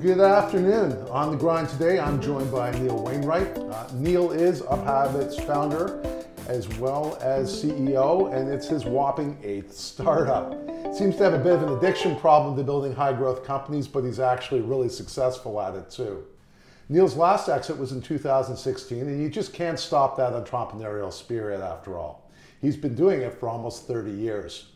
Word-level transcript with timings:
Good 0.00 0.20
afternoon. 0.20 0.92
On 1.08 1.30
the 1.30 1.38
grind 1.38 1.70
today, 1.70 1.98
I'm 1.98 2.20
joined 2.20 2.52
by 2.52 2.70
Neil 2.72 3.02
Wainwright. 3.02 3.56
Uh, 3.56 3.88
Neil 3.94 4.30
is 4.30 4.60
UpHabit's 4.60 5.42
founder 5.42 6.02
as 6.48 6.68
well 6.76 7.16
as 7.22 7.50
CEO, 7.50 8.30
and 8.30 8.50
it's 8.50 8.68
his 8.68 8.84
whopping 8.84 9.38
eighth 9.42 9.74
startup. 9.74 10.52
Seems 10.94 11.16
to 11.16 11.24
have 11.24 11.32
a 11.32 11.38
bit 11.38 11.54
of 11.54 11.62
an 11.62 11.78
addiction 11.78 12.14
problem 12.16 12.56
to 12.58 12.62
building 12.62 12.94
high 12.94 13.14
growth 13.14 13.42
companies, 13.42 13.88
but 13.88 14.04
he's 14.04 14.20
actually 14.20 14.60
really 14.60 14.90
successful 14.90 15.58
at 15.62 15.74
it 15.74 15.88
too. 15.88 16.26
Neil's 16.90 17.16
last 17.16 17.48
exit 17.48 17.78
was 17.78 17.92
in 17.92 18.02
2016, 18.02 19.00
and 19.00 19.22
you 19.22 19.30
just 19.30 19.54
can't 19.54 19.78
stop 19.78 20.14
that 20.18 20.34
entrepreneurial 20.34 21.10
spirit 21.12 21.62
after 21.62 21.96
all. 21.96 22.30
He's 22.60 22.76
been 22.76 22.94
doing 22.94 23.22
it 23.22 23.32
for 23.40 23.48
almost 23.48 23.86
30 23.86 24.10
years. 24.10 24.66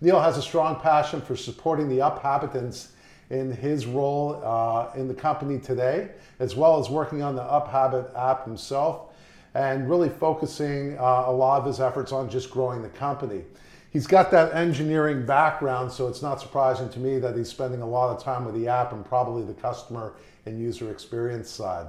Neil 0.00 0.20
has 0.20 0.38
a 0.38 0.42
strong 0.42 0.76
passion 0.76 1.20
for 1.20 1.36
supporting 1.36 1.90
the 1.90 1.98
UpHabitans 1.98 2.92
in 3.30 3.52
his 3.52 3.86
role 3.86 4.40
uh, 4.44 4.90
in 4.96 5.08
the 5.08 5.14
company 5.14 5.58
today, 5.58 6.10
as 6.40 6.56
well 6.56 6.78
as 6.78 6.90
working 6.90 7.22
on 7.22 7.36
the 7.36 7.42
UpHabit 7.42 8.16
app 8.18 8.44
himself, 8.44 9.12
and 9.54 9.88
really 9.88 10.08
focusing 10.08 10.98
uh, 10.98 11.24
a 11.26 11.32
lot 11.32 11.60
of 11.60 11.66
his 11.66 11.80
efforts 11.80 12.12
on 12.12 12.28
just 12.28 12.50
growing 12.50 12.82
the 12.82 12.88
company. 12.88 13.42
He's 13.92 14.06
got 14.06 14.30
that 14.30 14.54
engineering 14.54 15.26
background, 15.26 15.90
so 15.90 16.06
it's 16.06 16.22
not 16.22 16.40
surprising 16.40 16.88
to 16.90 17.00
me 17.00 17.18
that 17.18 17.36
he's 17.36 17.48
spending 17.48 17.82
a 17.82 17.88
lot 17.88 18.16
of 18.16 18.22
time 18.22 18.44
with 18.44 18.54
the 18.54 18.68
app 18.68 18.92
and 18.92 19.04
probably 19.04 19.44
the 19.44 19.54
customer 19.54 20.12
and 20.46 20.60
user 20.60 20.90
experience 20.90 21.50
side. 21.50 21.88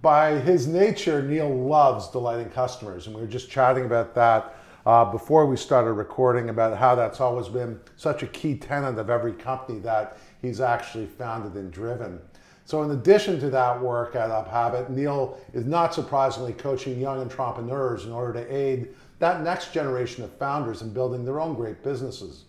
By 0.00 0.38
his 0.38 0.66
nature, 0.66 1.22
Neil 1.22 1.54
loves 1.54 2.08
delighting 2.08 2.50
customers, 2.50 3.06
and 3.06 3.14
we 3.14 3.20
were 3.20 3.28
just 3.28 3.50
chatting 3.50 3.84
about 3.84 4.14
that 4.14 4.56
uh, 4.86 5.04
before 5.04 5.46
we 5.46 5.56
started 5.56 5.92
recording 5.92 6.48
about 6.48 6.76
how 6.76 6.94
that's 6.94 7.20
always 7.20 7.48
been 7.48 7.78
such 7.96 8.22
a 8.22 8.26
key 8.26 8.56
tenet 8.56 8.98
of 8.98 9.10
every 9.10 9.32
company 9.32 9.78
that 9.80 10.18
he's 10.40 10.60
actually 10.60 11.06
founded 11.06 11.54
and 11.54 11.72
driven. 11.72 12.20
So, 12.64 12.82
in 12.82 12.90
addition 12.92 13.40
to 13.40 13.50
that 13.50 13.80
work 13.80 14.14
at 14.14 14.30
UpHabit, 14.30 14.88
Neil 14.88 15.38
is 15.52 15.66
not 15.66 15.94
surprisingly 15.94 16.52
coaching 16.52 17.00
young 17.00 17.20
entrepreneurs 17.20 18.06
in 18.06 18.12
order 18.12 18.32
to 18.40 18.54
aid 18.54 18.88
that 19.18 19.42
next 19.42 19.72
generation 19.72 20.24
of 20.24 20.32
founders 20.36 20.82
in 20.82 20.92
building 20.92 21.24
their 21.24 21.40
own 21.40 21.54
great 21.54 21.82
businesses. 21.82 22.44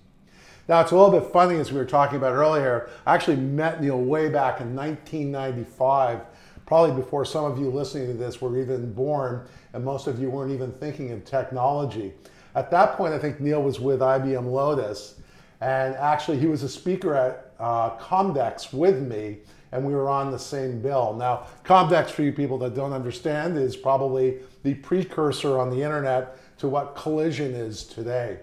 Now, 0.68 0.80
it's 0.82 0.92
a 0.92 0.96
little 0.96 1.20
bit 1.20 1.32
funny 1.32 1.58
as 1.58 1.72
we 1.72 1.78
were 1.78 1.86
talking 1.86 2.18
about 2.18 2.34
earlier. 2.34 2.90
I 3.06 3.14
actually 3.16 3.36
met 3.36 3.82
Neil 3.82 4.00
way 4.00 4.30
back 4.30 4.62
in 4.62 4.76
1995, 4.76 6.22
probably 6.66 6.96
before 6.96 7.26
some 7.26 7.46
of 7.46 7.60
you 7.60 7.70
listening 7.70 8.08
to 8.08 8.14
this 8.14 8.42
were 8.42 8.58
even 8.58 8.94
born, 8.94 9.46
and 9.74 9.84
most 9.84 10.08
of 10.08 10.20
you 10.20 10.30
weren't 10.30 10.52
even 10.52 10.72
thinking 10.74 11.12
of 11.12 11.26
technology. 11.26 12.14
At 12.56 12.70
that 12.72 12.96
point, 12.96 13.14
I 13.14 13.20
think 13.20 13.40
Neil 13.40 13.62
was 13.62 13.80
with 13.80 14.00
IBM 14.00 14.52
Lotus, 14.52 15.16
and 15.62 15.96
actually, 15.96 16.40
he 16.40 16.48
was 16.48 16.64
a 16.64 16.70
speaker 16.70 17.16
at 17.16 17.54
uh, 17.60 17.98
Comdex 17.98 18.74
with 18.74 19.02
me, 19.02 19.38
and 19.72 19.86
we 19.86 19.94
were 19.94 20.10
on 20.10 20.30
the 20.30 20.38
same 20.38 20.82
bill. 20.82 21.16
Now, 21.18 21.48
Comdex, 21.64 22.10
for 22.10 22.22
you 22.22 22.34
people 22.34 22.58
that 22.60 22.76
don't 22.76 22.94
understand, 22.94 23.58
is 23.58 23.76
probably 23.76 24.40
the 24.64 24.74
precursor 24.76 25.58
on 25.58 25.70
the 25.70 25.82
internet 25.82 26.38
to 26.60 26.68
what 26.68 26.96
Collision 26.96 27.54
is 27.54 27.86
today. 27.86 28.40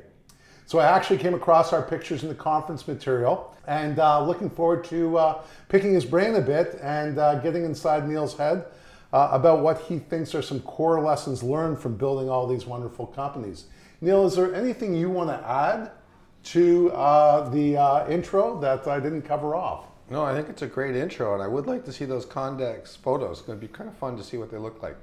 So 0.66 0.78
I 0.78 0.86
actually 0.86 1.18
came 1.18 1.34
across 1.34 1.72
our 1.72 1.82
pictures 1.82 2.22
in 2.22 2.28
the 2.28 2.34
conference 2.34 2.86
material 2.86 3.54
and 3.66 3.98
uh, 3.98 4.24
looking 4.24 4.48
forward 4.48 4.84
to 4.84 5.18
uh, 5.18 5.42
picking 5.68 5.92
his 5.92 6.04
brain 6.04 6.36
a 6.36 6.40
bit 6.40 6.78
and 6.80 7.18
uh, 7.18 7.36
getting 7.40 7.64
inside 7.64 8.08
Neil's 8.08 8.36
head 8.36 8.66
uh, 9.12 9.28
about 9.32 9.60
what 9.60 9.80
he 9.82 9.98
thinks 9.98 10.34
are 10.34 10.42
some 10.42 10.60
core 10.60 11.00
lessons 11.00 11.42
learned 11.42 11.78
from 11.78 11.96
building 11.96 12.28
all 12.28 12.46
these 12.46 12.66
wonderful 12.66 13.06
companies. 13.06 13.66
Neil, 14.00 14.24
is 14.26 14.36
there 14.36 14.54
anything 14.54 14.94
you 14.94 15.10
want 15.10 15.28
to 15.30 15.48
add 15.48 15.90
to 16.42 16.90
uh, 16.92 17.48
the 17.50 17.76
uh, 17.76 18.08
intro 18.08 18.58
that 18.60 18.86
I 18.86 19.00
didn't 19.00 19.22
cover 19.22 19.54
off? 19.54 19.86
No, 20.10 20.24
I 20.24 20.34
think 20.34 20.48
it's 20.48 20.62
a 20.62 20.66
great 20.66 20.96
intro, 20.96 21.34
and 21.34 21.42
I 21.42 21.46
would 21.46 21.66
like 21.66 21.84
to 21.84 21.92
see 21.92 22.04
those 22.04 22.26
Comdex 22.26 22.96
photos. 22.96 23.38
It's 23.38 23.46
going 23.46 23.60
to 23.60 23.66
be 23.66 23.72
kind 23.72 23.88
of 23.88 23.96
fun 23.96 24.16
to 24.16 24.24
see 24.24 24.38
what 24.38 24.50
they 24.50 24.58
look 24.58 24.82
like. 24.82 24.96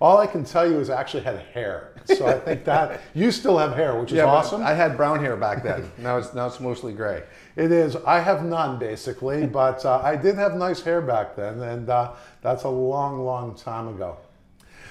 All 0.00 0.18
I 0.18 0.26
can 0.26 0.44
tell 0.44 0.70
you 0.70 0.78
is 0.78 0.90
I 0.90 1.00
actually 1.00 1.22
had 1.22 1.38
hair, 1.38 1.92
so 2.04 2.26
I 2.26 2.38
think 2.38 2.64
that 2.64 3.00
you 3.14 3.30
still 3.30 3.56
have 3.56 3.74
hair, 3.74 3.98
which 3.98 4.12
is 4.12 4.18
yeah, 4.18 4.24
awesome. 4.24 4.62
I 4.62 4.74
had 4.74 4.96
brown 4.96 5.20
hair 5.20 5.36
back 5.36 5.62
then. 5.62 5.90
now 5.98 6.18
it's 6.18 6.34
now 6.34 6.46
it's 6.46 6.60
mostly 6.60 6.92
gray. 6.92 7.22
It 7.56 7.72
is. 7.72 7.96
I 7.96 8.20
have 8.20 8.44
none 8.44 8.78
basically, 8.78 9.46
but 9.62 9.84
uh, 9.86 10.00
I 10.04 10.16
did 10.16 10.36
have 10.36 10.54
nice 10.54 10.82
hair 10.82 11.00
back 11.00 11.34
then, 11.34 11.60
and 11.62 11.88
uh, 11.88 12.12
that's 12.42 12.64
a 12.64 12.68
long, 12.68 13.24
long 13.24 13.54
time 13.54 13.88
ago. 13.88 14.18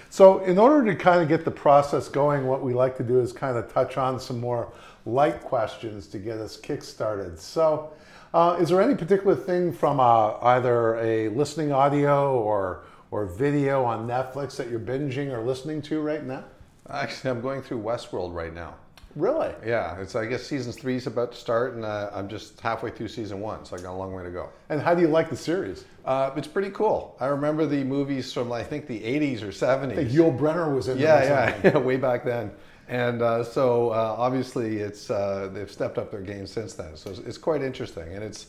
So, 0.10 0.40
in 0.46 0.58
order 0.58 0.86
to 0.92 0.96
kind 0.96 1.22
of 1.22 1.28
get 1.28 1.44
the 1.44 1.52
process 1.52 2.08
going, 2.08 2.48
what 2.48 2.64
we 2.64 2.74
like 2.74 2.96
to 2.98 3.04
do 3.04 3.20
is 3.20 3.34
kind 3.34 3.58
of 3.58 3.72
touch 3.72 3.98
on 3.98 4.20
some 4.20 4.40
more 4.40 4.72
light 5.06 5.42
questions 5.42 6.08
to 6.08 6.18
get 6.18 6.38
us 6.38 6.58
kick-started. 6.58 7.38
So, 7.38 7.92
uh, 8.34 8.58
is 8.60 8.70
there 8.70 8.82
any 8.82 8.96
particular 8.96 9.36
thing 9.36 9.74
from 9.74 10.00
uh, 10.00 10.38
either 10.42 10.96
a 11.00 11.30
listening 11.30 11.72
audio 11.72 12.38
or 12.40 12.84
or 13.16 13.26
video 13.26 13.86
on 13.86 14.06
Netflix 14.06 14.58
that 14.58 14.70
you're 14.70 14.78
binging 14.78 15.32
or 15.32 15.42
listening 15.42 15.82
to 15.82 16.02
right 16.02 16.26
now? 16.26 16.44
Actually, 16.90 17.30
I'm 17.30 17.42
going 17.42 17.62
through 17.62 17.82
Westworld 17.82 18.34
right 18.34 18.54
now. 18.54 18.76
Really? 19.16 19.54
Yeah, 19.66 19.98
it's 20.02 20.16
I 20.16 20.26
guess 20.26 20.46
season 20.46 20.74
three 20.74 20.98
is 20.98 21.08
about 21.08 21.32
to 21.32 21.38
start, 21.38 21.76
and 21.76 21.86
uh, 21.86 22.10
I'm 22.14 22.28
just 22.28 22.60
halfway 22.60 22.90
through 22.90 23.08
season 23.08 23.40
one, 23.40 23.64
so 23.64 23.78
I 23.78 23.80
got 23.80 23.94
a 23.94 23.96
long 23.96 24.14
way 24.14 24.24
to 24.24 24.30
go. 24.30 24.50
And 24.68 24.82
how 24.82 24.94
do 24.94 25.00
you 25.00 25.08
like 25.08 25.30
the 25.30 25.38
series? 25.38 25.86
Uh, 26.04 26.32
it's 26.36 26.50
pretty 26.50 26.72
cool. 26.72 27.16
I 27.22 27.28
remember 27.28 27.66
the 27.66 27.86
movies 27.86 28.34
from 28.34 28.52
I 28.52 28.62
think 28.62 28.86
the 28.86 29.00
80s 29.00 29.42
or 29.42 29.48
70s. 29.48 29.92
I 29.92 29.96
think 29.96 30.10
Yul 30.10 30.38
Brynner 30.38 30.76
was 30.76 30.90
in 30.90 30.98
yeah, 30.98 31.24
yeah, 31.24 31.62
yeah, 31.64 31.78
way 31.90 31.96
back 31.96 32.26
then. 32.26 32.52
And 32.90 33.22
uh, 33.22 33.46
so 33.46 33.92
uh, 33.92 34.16
obviously, 34.18 34.80
it's 34.80 35.10
uh, 35.10 35.50
they've 35.54 35.72
stepped 35.72 35.98
up 35.98 36.12
their 36.12 36.22
game 36.22 36.46
since 36.46 36.74
then. 36.74 36.98
So 36.98 37.12
it's, 37.12 37.20
it's 37.20 37.38
quite 37.38 37.62
interesting, 37.62 38.14
and 38.14 38.22
it's 38.22 38.48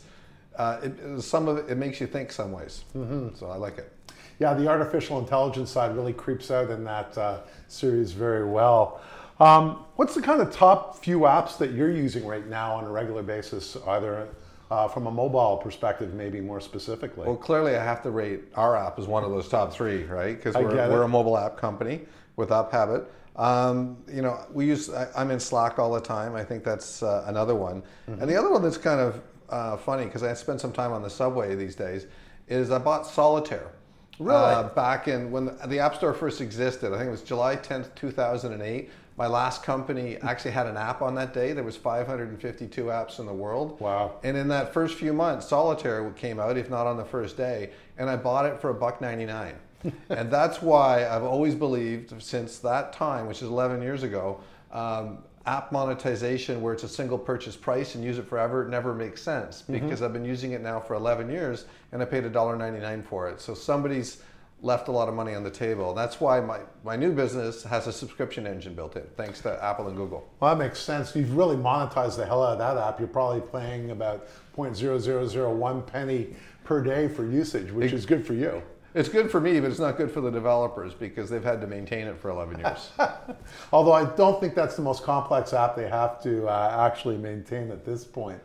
uh, 0.57 0.79
it, 0.83 1.21
some 1.21 1.47
of 1.47 1.57
it, 1.57 1.69
it 1.69 1.75
makes 1.75 2.01
you 2.01 2.07
think 2.07 2.33
some 2.33 2.51
ways. 2.51 2.83
Mm-hmm. 2.93 3.35
So 3.35 3.49
I 3.49 3.55
like 3.55 3.77
it. 3.77 3.93
Yeah, 4.39 4.53
the 4.53 4.67
artificial 4.67 5.19
intelligence 5.19 5.71
side 5.71 5.95
really 5.95 6.13
creeps 6.13 6.51
out 6.51 6.69
in 6.69 6.83
that 6.83 7.17
uh, 7.17 7.39
series 7.67 8.11
very 8.11 8.45
well. 8.45 9.01
Um, 9.39 9.85
what's 9.95 10.15
the 10.15 10.21
kind 10.21 10.41
of 10.41 10.51
top 10.51 11.03
few 11.03 11.19
apps 11.21 11.57
that 11.57 11.71
you're 11.71 11.91
using 11.91 12.25
right 12.25 12.45
now 12.47 12.75
on 12.75 12.83
a 12.83 12.89
regular 12.89 13.23
basis, 13.23 13.77
either 13.87 14.27
uh, 14.69 14.87
from 14.87 15.07
a 15.07 15.11
mobile 15.11 15.57
perspective, 15.57 16.13
maybe 16.13 16.39
more 16.41 16.59
specifically? 16.59 17.25
Well, 17.25 17.35
clearly, 17.35 17.75
I 17.75 17.83
have 17.83 18.01
to 18.03 18.11
rate 18.11 18.41
our 18.55 18.75
app 18.75 18.99
as 18.99 19.07
one 19.07 19.23
of 19.23 19.31
those 19.31 19.47
top 19.47 19.73
three, 19.73 20.03
right? 20.03 20.35
Because 20.35 20.55
we're, 20.55 20.89
we're 20.89 21.03
a 21.03 21.07
mobile 21.07 21.37
app 21.37 21.57
company 21.57 22.01
with 22.35 22.49
UpHabit. 22.49 23.05
Um, 23.35 23.97
you 24.11 24.23
know, 24.23 24.39
we 24.51 24.65
use. 24.65 24.89
I, 24.89 25.07
I'm 25.15 25.29
in 25.29 25.39
Slack 25.39 25.77
all 25.77 25.93
the 25.93 26.01
time. 26.01 26.35
I 26.35 26.43
think 26.43 26.63
that's 26.63 27.03
uh, 27.03 27.23
another 27.27 27.53
one. 27.53 27.83
Mm-hmm. 28.09 28.21
And 28.21 28.29
the 28.29 28.35
other 28.35 28.49
one 28.49 28.63
that's 28.63 28.77
kind 28.77 28.99
of 28.99 29.21
uh, 29.49 29.77
funny 29.77 30.05
because 30.05 30.23
I 30.23 30.33
spend 30.33 30.59
some 30.59 30.71
time 30.71 30.91
on 30.91 31.03
the 31.03 31.09
subway 31.09 31.53
these 31.55 31.75
days 31.75 32.07
is 32.47 32.71
I 32.71 32.79
bought 32.79 33.05
Solitaire. 33.05 33.71
Really? 34.19 34.37
Uh, 34.37 34.63
back 34.69 35.07
in 35.07 35.31
when 35.31 35.45
the, 35.45 35.51
the 35.67 35.79
App 35.79 35.95
Store 35.95 36.13
first 36.13 36.41
existed, 36.41 36.93
I 36.93 36.97
think 36.97 37.07
it 37.07 37.11
was 37.11 37.21
July 37.21 37.55
10th, 37.55 37.93
2008. 37.95 38.89
My 39.17 39.25
last 39.25 39.63
company 39.63 40.17
actually 40.17 40.51
had 40.51 40.67
an 40.67 40.77
app 40.77 41.01
on 41.01 41.15
that 41.15 41.33
day. 41.33 41.51
There 41.53 41.63
was 41.63 41.75
552 41.75 42.83
apps 42.85 43.19
in 43.19 43.25
the 43.25 43.33
world. 43.33 43.79
Wow. 43.79 44.19
And 44.23 44.37
in 44.37 44.47
that 44.49 44.73
first 44.73 44.95
few 44.95 45.11
months, 45.11 45.47
Solitaire 45.47 46.11
came 46.11 46.39
out, 46.39 46.55
if 46.55 46.69
not 46.69 46.85
on 46.85 46.97
the 46.97 47.05
first 47.05 47.35
day, 47.35 47.71
and 47.97 48.09
I 48.09 48.15
bought 48.15 48.45
it 48.45 48.61
for 48.61 48.69
a 48.69 48.75
buck 48.75 49.01
99. 49.01 49.55
and 50.09 50.31
that's 50.31 50.61
why 50.61 51.07
I've 51.07 51.23
always 51.23 51.55
believed 51.55 52.21
since 52.21 52.59
that 52.59 52.93
time, 52.93 53.27
which 53.27 53.41
is 53.41 53.49
11 53.49 53.81
years 53.81 54.03
ago, 54.03 54.39
um, 54.71 55.19
app 55.47 55.71
monetization 55.71 56.61
where 56.61 56.73
it's 56.73 56.83
a 56.83 56.89
single 56.89 57.17
purchase 57.17 57.55
price 57.55 57.95
and 57.95 58.03
use 58.03 58.19
it 58.19 58.27
forever 58.27 58.67
never 58.67 58.93
makes 58.93 59.21
sense 59.21 59.61
mm-hmm. 59.63 59.73
because 59.73 60.01
I've 60.01 60.13
been 60.13 60.25
using 60.25 60.51
it 60.51 60.61
now 60.61 60.79
for 60.79 60.93
11 60.93 61.29
years 61.29 61.65
and 61.91 62.01
I 62.01 62.05
paid 62.05 62.23
$1.99 62.25 63.05
for 63.05 63.29
it. 63.29 63.39
So 63.39 63.53
somebody's 63.53 64.21
left 64.61 64.87
a 64.87 64.91
lot 64.91 65.07
of 65.07 65.13
money 65.13 65.35
on 65.35 65.43
the 65.43 65.51
table. 65.51 65.93
That's 65.93 66.19
why 66.19 66.39
my, 66.41 66.59
my 66.83 66.95
new 66.95 67.13
business 67.13 67.63
has 67.63 67.87
a 67.87 67.93
subscription 67.93 68.45
engine 68.45 68.73
built 68.73 68.95
in, 68.95 69.03
thanks 69.15 69.39
to 69.41 69.63
Apple 69.63 69.87
and 69.87 69.95
Google. 69.95 70.27
Well, 70.39 70.55
that 70.55 70.61
makes 70.61 70.79
sense. 70.79 71.15
You've 71.15 71.37
really 71.37 71.55
monetized 71.55 72.17
the 72.17 72.25
hell 72.25 72.43
out 72.43 72.53
of 72.53 72.59
that 72.59 72.77
app. 72.77 72.99
You're 72.99 73.07
probably 73.07 73.41
paying 73.41 73.91
about 73.91 74.27
0.0001 74.55 75.87
penny 75.87 76.35
per 76.63 76.83
day 76.83 77.07
for 77.07 77.25
usage, 77.25 77.71
which 77.71 77.93
is 77.93 78.05
good 78.05 78.25
for 78.25 78.33
you. 78.33 78.61
It's 78.93 79.09
good 79.09 79.29
for 79.29 79.39
me, 79.39 79.59
but 79.59 79.69
it's 79.69 79.79
not 79.79 79.97
good 79.97 80.11
for 80.11 80.21
the 80.21 80.31
developers 80.31 80.93
because 80.93 81.29
they've 81.29 81.43
had 81.43 81.61
to 81.61 81.67
maintain 81.67 82.07
it 82.07 82.17
for 82.19 82.29
11 82.29 82.59
years. 82.59 82.89
Although 83.73 83.91
I 83.91 84.05
don't 84.15 84.39
think 84.39 84.55
that's 84.55 84.75
the 84.75 84.81
most 84.81 85.03
complex 85.03 85.53
app 85.53 85.75
they 85.75 85.87
have 85.87 86.21
to 86.23 86.47
uh, 86.47 86.85
actually 86.87 87.17
maintain 87.17 87.69
at 87.69 87.85
this 87.85 88.03
point. 88.03 88.41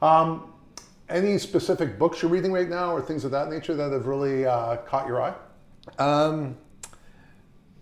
Um, 0.00 0.52
any 1.08 1.36
specific 1.36 1.98
books 1.98 2.22
you're 2.22 2.30
reading 2.30 2.52
right 2.52 2.68
now 2.68 2.92
or 2.92 3.02
things 3.02 3.24
of 3.24 3.30
that 3.32 3.50
nature 3.50 3.74
that 3.74 3.92
have 3.92 4.06
really 4.06 4.46
uh, 4.46 4.76
caught 4.78 5.06
your 5.06 5.20
eye? 5.20 5.34
Um, 5.98 6.56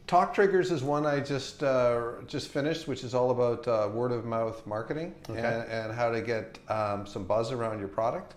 Talk 0.06 0.34
Triggers 0.34 0.72
is 0.72 0.82
one 0.82 1.06
I 1.06 1.20
just 1.20 1.62
uh, 1.62 2.14
just 2.26 2.48
finished, 2.48 2.88
which 2.88 3.04
is 3.04 3.14
all 3.14 3.30
about 3.30 3.68
uh, 3.68 3.88
word 3.94 4.10
of 4.10 4.24
mouth 4.24 4.66
marketing 4.66 5.14
and, 5.28 5.70
and 5.70 5.92
how 5.92 6.10
to 6.10 6.20
get 6.20 6.58
um, 6.68 7.06
some 7.06 7.22
buzz 7.24 7.52
around 7.52 7.78
your 7.78 7.86
product. 7.86 8.34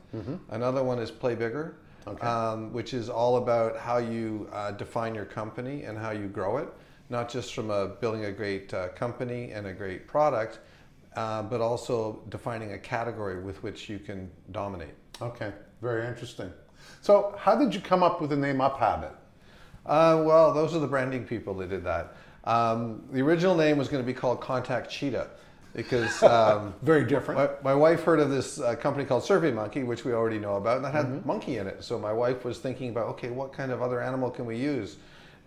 Another 0.51 0.83
one 0.83 1.00
is 1.00 1.09
Play 1.09 1.33
Bigger, 1.33 1.77
Okay. 2.05 2.25
um, 2.25 2.73
which 2.73 2.94
is 2.94 3.09
all 3.09 3.38
about 3.38 3.77
how 3.77 3.97
you 3.97 4.50
uh, 4.51 4.71
define 4.71 5.15
your 5.15 5.25
company 5.25 5.83
and 5.83 5.97
how 5.97 6.11
you 6.11 6.27
grow 6.27 6.57
it, 6.57 6.67
not 7.09 7.29
just 7.29 7.53
from 7.53 7.69
a, 7.69 7.88
building 7.88 8.25
a 8.25 8.31
great 8.31 8.73
uh, 8.73 8.89
company 8.89 9.51
and 9.51 9.67
a 9.67 9.73
great 9.73 10.07
product, 10.07 10.59
uh, 11.15 11.44
but 11.44 11.61
also 11.61 12.21
defining 12.29 12.73
a 12.73 12.77
category 12.77 13.41
with 13.41 13.61
which 13.63 13.89
you 13.89 14.00
can 14.00 14.29
dominate. 14.51 14.95
Okay, 15.21 15.51
Very 15.81 16.07
interesting. 16.07 16.51
So, 17.01 17.33
how 17.38 17.55
did 17.55 17.73
you 17.73 17.79
come 17.79 18.03
up 18.03 18.19
with 18.19 18.29
the 18.29 18.35
name 18.35 18.59
Up 18.59 18.77
Habit? 18.77 19.13
Uh, 19.85 20.21
well, 20.25 20.53
those 20.53 20.75
are 20.75 20.79
the 20.79 20.88
branding 20.88 21.25
people 21.25 21.53
that 21.56 21.69
did 21.69 21.83
that. 21.83 22.15
Um, 22.44 23.03
the 23.11 23.21
original 23.21 23.56
name 23.56 23.77
was 23.77 23.88
going 23.88 24.03
to 24.03 24.06
be 24.06 24.13
called 24.13 24.41
Contact 24.41 24.89
Cheetah 24.89 25.29
because 25.73 26.21
um, 26.23 26.73
very 26.81 27.05
different. 27.05 27.39
My, 27.63 27.71
my, 27.71 27.75
wife 27.75 28.03
heard 28.03 28.19
of 28.19 28.29
this 28.29 28.59
uh, 28.59 28.75
company 28.75 29.05
called 29.05 29.23
Survey 29.23 29.51
Monkey, 29.51 29.83
which 29.83 30.05
we 30.05 30.13
already 30.13 30.39
know 30.39 30.55
about, 30.55 30.77
and 30.77 30.85
that 30.85 30.93
had 30.93 31.05
mm-hmm. 31.05 31.27
monkey 31.27 31.57
in 31.57 31.67
it. 31.67 31.83
So 31.83 31.97
my 31.99 32.13
wife 32.13 32.45
was 32.45 32.59
thinking 32.59 32.89
about, 32.89 33.07
okay, 33.09 33.29
what 33.29 33.53
kind 33.53 33.71
of 33.71 33.81
other 33.81 34.01
animal 34.01 34.29
can 34.29 34.45
we 34.45 34.57
use? 34.57 34.97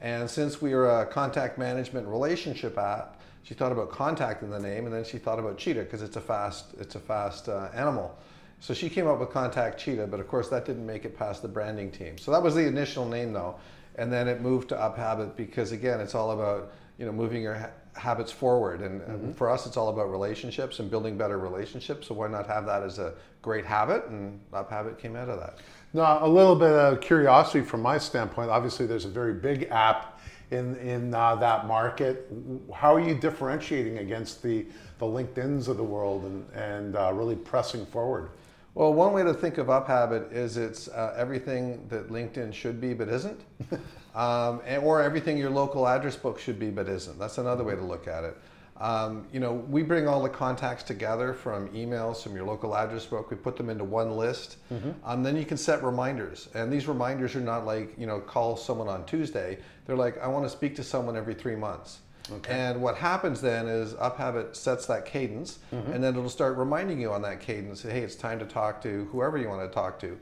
And 0.00 0.28
since 0.28 0.61
we 0.61 0.73
are 0.73 1.02
a 1.02 1.06
contact 1.06 1.58
management 1.58 2.06
relationship 2.06 2.76
app, 2.76 3.20
she 3.43 3.55
thought 3.55 3.73
about 3.73 3.90
contact 3.90 4.43
in 4.43 4.50
the 4.50 4.58
name, 4.58 4.87
and 4.87 4.94
then 4.94 5.05
she 5.05 5.19
thought 5.19 5.38
about 5.38 5.56
cheetah 5.56 5.84
because 5.84 6.02
it's 6.02 6.17
a 6.17 6.20
fast, 6.20 6.75
it's 6.78 6.96
a 6.96 7.00
fast 7.00 7.49
uh, 7.49 7.69
animal. 7.73 8.17
So 8.61 8.75
she 8.75 8.88
came 8.88 9.06
up 9.06 9.20
with 9.20 9.31
Contact 9.31 9.78
Cheetah, 9.78 10.06
but 10.06 10.19
of 10.19 10.28
course 10.28 10.49
that 10.49 10.64
didn't 10.64 10.87
make 10.87 11.05
it 11.05 11.17
past 11.17 11.43
the 11.43 11.49
branding 11.49 11.90
team. 11.90 12.19
So 12.19 12.31
that 12.32 12.43
was 12.43 12.55
the 12.55 12.67
initial 12.67 13.06
name, 13.06 13.32
though, 13.32 13.56
and 13.96 14.12
then 14.12 14.28
it 14.28 14.40
moved 14.40 14.70
to 14.70 14.81
Up 14.81 14.96
Habit 14.96 15.37
because 15.37 15.73
again, 15.73 16.00
it's 16.00 16.14
all 16.14 16.32
about 16.32 16.73
you 16.99 17.07
know 17.07 17.13
moving 17.13 17.43
your 17.43 17.55
ha- 17.55 17.71
habits 17.95 18.33
forward, 18.33 18.81
and, 18.81 19.01
mm-hmm. 19.01 19.33
for 19.33 19.51
us, 19.51 19.67
it's 19.67 19.77
all 19.77 19.89
about 19.89 20.11
relationships 20.11 20.79
and 20.79 20.91
building 20.91 21.17
better 21.17 21.39
relationships. 21.39 22.09
So 22.09 22.15
why 22.15 22.29
not 22.29 22.47
have 22.47 22.67
that 22.67 22.83
as 22.83 22.99
a 22.99 23.15
great 23.43 23.65
habit? 23.65 24.07
And 24.07 24.41
that 24.53 24.69
Habit 24.69 24.99
came 24.99 25.17
out 25.17 25.29
of 25.29 25.39
that. 25.41 25.59
Now, 25.93 26.25
a 26.25 26.29
little 26.29 26.57
bit 26.57 26.73
of 26.73 27.01
curiosity 27.01 27.65
from 27.65 27.81
my 27.81 27.99
standpoint. 27.99 28.51
Obviously, 28.51 28.87
there's 28.87 29.05
a 29.07 29.11
very 29.11 29.35
big 29.35 29.65
app 29.71 30.21
in 30.51 30.77
in 30.77 31.15
uh, 31.15 31.35
that 31.37 31.67
market. 31.67 32.31
How 32.75 32.95
are 32.95 33.01
you 33.01 33.15
differentiating 33.15 33.99
against 33.99 34.43
the 34.43 34.67
the 34.99 35.07
LinkedIn's 35.07 35.69
of 35.69 35.77
the 35.77 35.85
world 35.85 36.25
and 36.25 36.47
and 36.55 36.97
uh, 36.97 37.13
really 37.13 37.37
pressing 37.37 37.87
forward? 37.87 38.31
Well, 38.76 38.93
one 38.93 39.14
way 39.14 39.23
to 39.25 39.32
think 39.32 39.56
of 39.56 39.69
UpHabit 39.69 40.34
is 40.34 40.58
it's 40.58 40.88
uh, 40.88 41.14
everything 41.17 41.88
that 41.88 42.11
LinkedIn 42.11 42.52
should 42.52 42.78
be 42.78 42.93
but 42.93 43.08
isn't, 43.08 43.40
um, 44.14 44.61
and, 44.67 44.82
or 44.82 45.00
everything 45.00 45.38
your 45.38 45.49
local 45.49 45.88
address 45.88 46.14
book 46.14 46.38
should 46.38 46.58
be 46.58 46.69
but 46.69 46.87
isn't. 46.87 47.19
That's 47.19 47.38
another 47.38 47.64
way 47.64 47.75
to 47.75 47.81
look 47.81 48.06
at 48.06 48.25
it. 48.25 48.37
Um, 48.78 49.26
you 49.32 49.40
know, 49.40 49.55
we 49.55 49.82
bring 49.82 50.06
all 50.06 50.23
the 50.23 50.28
contacts 50.28 50.82
together 50.82 51.32
from 51.32 51.70
emails 51.70 52.23
from 52.23 52.37
your 52.37 52.44
local 52.44 52.76
address 52.76 53.06
book. 53.06 53.31
We 53.31 53.38
put 53.38 53.56
them 53.56 53.70
into 53.70 53.84
one 53.84 54.14
list. 54.14 54.58
Mm-hmm. 54.70 54.90
Um, 55.05 55.23
then 55.23 55.38
you 55.38 55.46
can 55.46 55.56
set 55.56 55.82
reminders, 55.82 56.50
and 56.52 56.70
these 56.70 56.87
reminders 56.87 57.34
are 57.34 57.40
not 57.40 57.64
like 57.64 57.94
you 57.96 58.06
know 58.06 58.20
call 58.20 58.58
someone 58.58 58.88
on 58.88 59.06
Tuesday. 59.06 59.56
They're 59.87 59.96
like 59.96 60.19
I 60.19 60.26
want 60.26 60.44
to 60.44 60.50
speak 60.50 60.76
to 60.76 60.84
someone 60.84 61.17
every 61.17 61.32
three 61.32 61.56
months. 61.56 62.00
Okay. 62.32 62.52
And 62.52 62.82
what 62.82 62.96
happens 62.96 63.40
then 63.40 63.67
is 63.67 63.94
UpHabit 63.94 64.56
sets 64.56 64.87
that 64.87 65.06
cadence, 65.06 65.58
mm-hmm. 65.73 65.93
and 65.93 66.02
then 66.02 66.17
it'll 66.17 66.28
start 66.28 66.56
reminding 66.56 67.00
you 67.00 67.12
on 67.12 67.23
that 67.23 67.40
cadence, 67.40 67.82
hey, 67.82 68.00
it's 68.00 68.17
time 68.17 68.38
to 68.38 68.44
talk 68.46 68.81
to 68.82 69.08
whoever 69.12 69.38
you 69.38 69.49
want 69.49 69.62
to 69.62 69.75
talk 69.75 69.99
to. 70.00 70.19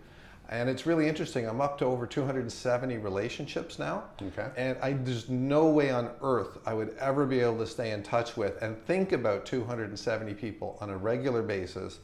And 0.51 0.69
it's 0.69 0.85
really 0.85 1.09
interesting. 1.09 1.49
I'm 1.49 1.61
up 1.61 1.79
to 1.79 1.87
over 1.87 2.07
270 2.07 2.99
relationships 2.99 3.79
now. 3.79 4.05
Okay. 4.21 4.47
And 4.57 4.77
I, 4.83 4.93
there's 4.93 5.31
no 5.31 5.67
way 5.67 5.91
on 5.91 6.11
earth 6.23 6.59
I 6.67 6.75
would 6.75 6.95
ever 6.99 7.25
be 7.25 7.41
able 7.41 7.59
to 7.59 7.67
stay 7.67 7.93
in 7.93 8.03
touch 8.03 8.37
with 8.37 8.61
and 8.63 8.77
think 8.85 9.13
about 9.13 9.47
270 9.47 10.35
people 10.35 10.77
on 10.81 10.91
a 10.91 10.97
regular 10.97 11.43
basis 11.43 11.99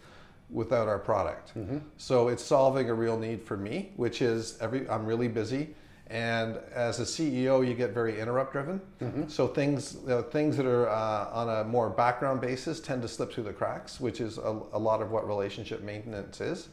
without 0.48 0.88
our 0.88 0.98
product. 0.98 1.56
Mm-hmm. 1.56 1.78
So 1.98 2.28
it's 2.28 2.42
solving 2.42 2.88
a 2.88 2.94
real 2.94 3.18
need 3.18 3.42
for 3.42 3.56
me, 3.56 3.92
which 3.96 4.22
is 4.22 4.56
every 4.60 4.88
I'm 4.88 5.06
really 5.06 5.28
busy. 5.28 5.74
And 6.10 6.58
as 6.74 6.98
a 6.98 7.04
CEO, 7.04 7.66
you 7.66 7.74
get 7.74 7.92
very 7.92 8.20
interrupt 8.20 8.52
driven. 8.52 8.80
Mm-hmm. 9.00 9.28
So 9.28 9.46
things 9.46 9.96
you 10.02 10.08
know, 10.08 10.22
things 10.22 10.56
that 10.56 10.66
are 10.66 10.88
uh, 10.88 11.30
on 11.32 11.48
a 11.48 11.64
more 11.64 11.88
background 11.88 12.40
basis 12.40 12.80
tend 12.80 13.02
to 13.02 13.08
slip 13.08 13.32
through 13.32 13.44
the 13.44 13.52
cracks, 13.52 14.00
which 14.00 14.20
is 14.20 14.36
a, 14.36 14.60
a 14.72 14.78
lot 14.78 15.02
of 15.02 15.12
what 15.12 15.26
relationship 15.26 15.82
maintenance 15.82 16.40
is, 16.40 16.68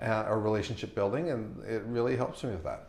uh, 0.00 0.24
or 0.26 0.40
relationship 0.40 0.94
building, 0.94 1.30
and 1.30 1.62
it 1.64 1.82
really 1.84 2.16
helps 2.16 2.42
me 2.44 2.50
with 2.50 2.64
that. 2.64 2.88